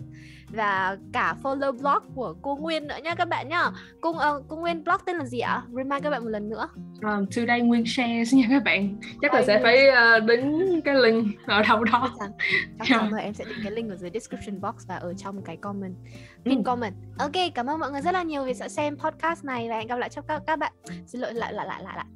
và 0.52 0.96
cả 1.12 1.34
follow 1.42 1.72
blog 1.72 2.14
của 2.14 2.34
cô 2.42 2.56
Nguyên 2.56 2.88
nữa 2.88 2.96
nha 3.02 3.14
các 3.14 3.28
bạn 3.28 3.48
nhá. 3.48 3.70
Cô 4.00 4.10
uh, 4.10 4.44
cô 4.48 4.56
Nguyên 4.56 4.84
blog 4.84 4.96
tên 5.06 5.16
là 5.16 5.24
gì 5.24 5.40
ạ? 5.40 5.62
Remind 5.68 6.02
các 6.02 6.10
bạn 6.10 6.22
một 6.22 6.28
lần 6.28 6.50
nữa. 6.50 6.68
Um, 7.02 7.26
today 7.36 7.60
Nguyên 7.60 7.84
shares 7.86 8.34
nha 8.34 8.46
các 8.50 8.64
bạn. 8.64 8.96
Chắc 9.22 9.34
là 9.34 9.42
sẽ 9.42 9.60
phải 9.62 9.88
uh, 9.88 10.24
đính 10.24 10.80
cái 10.84 10.94
link 10.94 11.26
ở 11.46 11.62
đâu 11.84 12.02
đó. 12.02 12.26
Chắc 12.78 12.88
chắn 12.88 13.10
rồi 13.10 13.22
em 13.22 13.34
sẽ 13.34 13.44
định 13.44 13.58
cái 13.62 13.72
link 13.72 13.90
ở 13.90 13.96
dưới 13.96 14.10
description 14.14 14.60
box 14.60 14.86
và 14.86 14.96
ở 14.96 15.14
trong 15.14 15.42
cái 15.42 15.56
comment. 15.56 15.94
Pin 16.44 16.58
ừ. 16.58 16.62
comment. 16.64 16.94
Ok, 17.18 17.32
cảm 17.54 17.66
ơn 17.66 17.80
mọi 17.80 17.90
người 17.90 18.00
rất 18.00 18.14
là 18.14 18.22
nhiều 18.22 18.44
vì 18.44 18.54
sẽ 18.54 18.68
xem 18.68 18.96
podcast 18.98 19.44
này 19.44 19.68
và 19.68 19.76
hẹn 19.76 19.86
gặp 19.86 19.96
lại 19.96 20.08
cho 20.08 20.22
các 20.22 20.42
các 20.46 20.58
bạn. 20.58 20.72
Xin 21.06 21.20
lỗi 21.20 21.34
lại 21.34 21.52
lại 21.52 21.66
lại 21.66 21.82
lại 21.82 21.96
lại. 21.96 22.06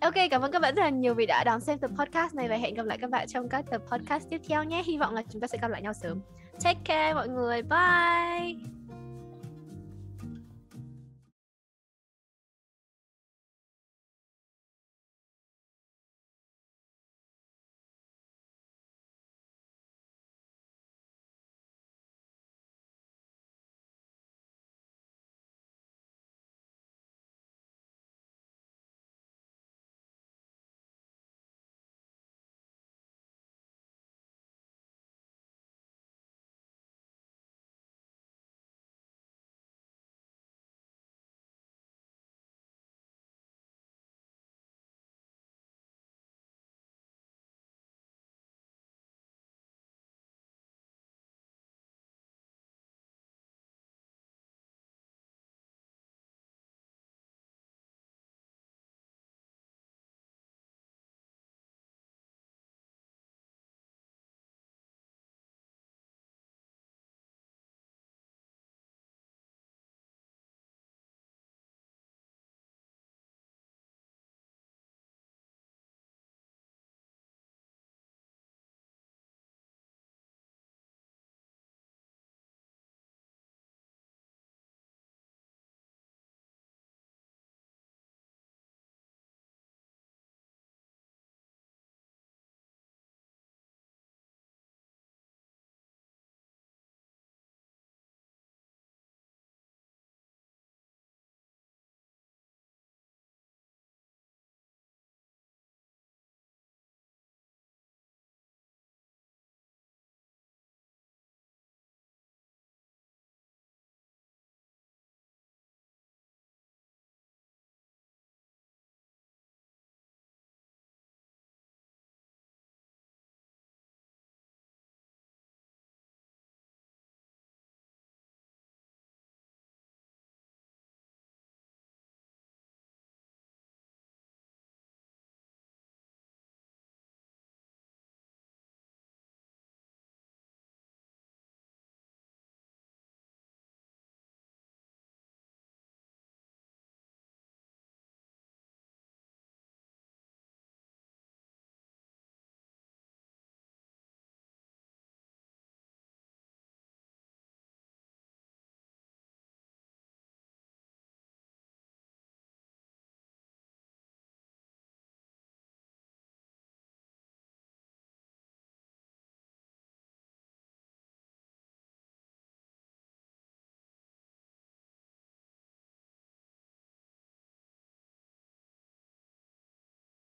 Ok, 0.00 0.14
cảm 0.30 0.42
ơn 0.42 0.52
các 0.52 0.62
bạn 0.62 0.74
rất 0.74 0.82
là 0.82 0.88
nhiều 0.88 1.14
vì 1.14 1.26
đã 1.26 1.44
đón 1.44 1.60
xem 1.60 1.78
tập 1.78 1.90
podcast 1.98 2.34
này 2.34 2.48
và 2.48 2.56
hẹn 2.56 2.74
gặp 2.74 2.86
lại 2.86 2.98
các 3.00 3.10
bạn 3.10 3.28
trong 3.28 3.48
các 3.48 3.64
tập 3.70 3.82
podcast 3.90 4.28
tiếp 4.30 4.40
theo 4.48 4.64
nhé. 4.64 4.82
Hy 4.86 4.98
vọng 4.98 5.14
là 5.14 5.22
chúng 5.30 5.40
ta 5.40 5.46
sẽ 5.46 5.58
gặp 5.62 5.68
lại 5.68 5.82
nhau 5.82 5.92
sớm. 5.92 6.20
Take 6.64 6.80
care 6.84 7.14
mọi 7.14 7.28
người. 7.28 7.62
Bye. 7.62 8.77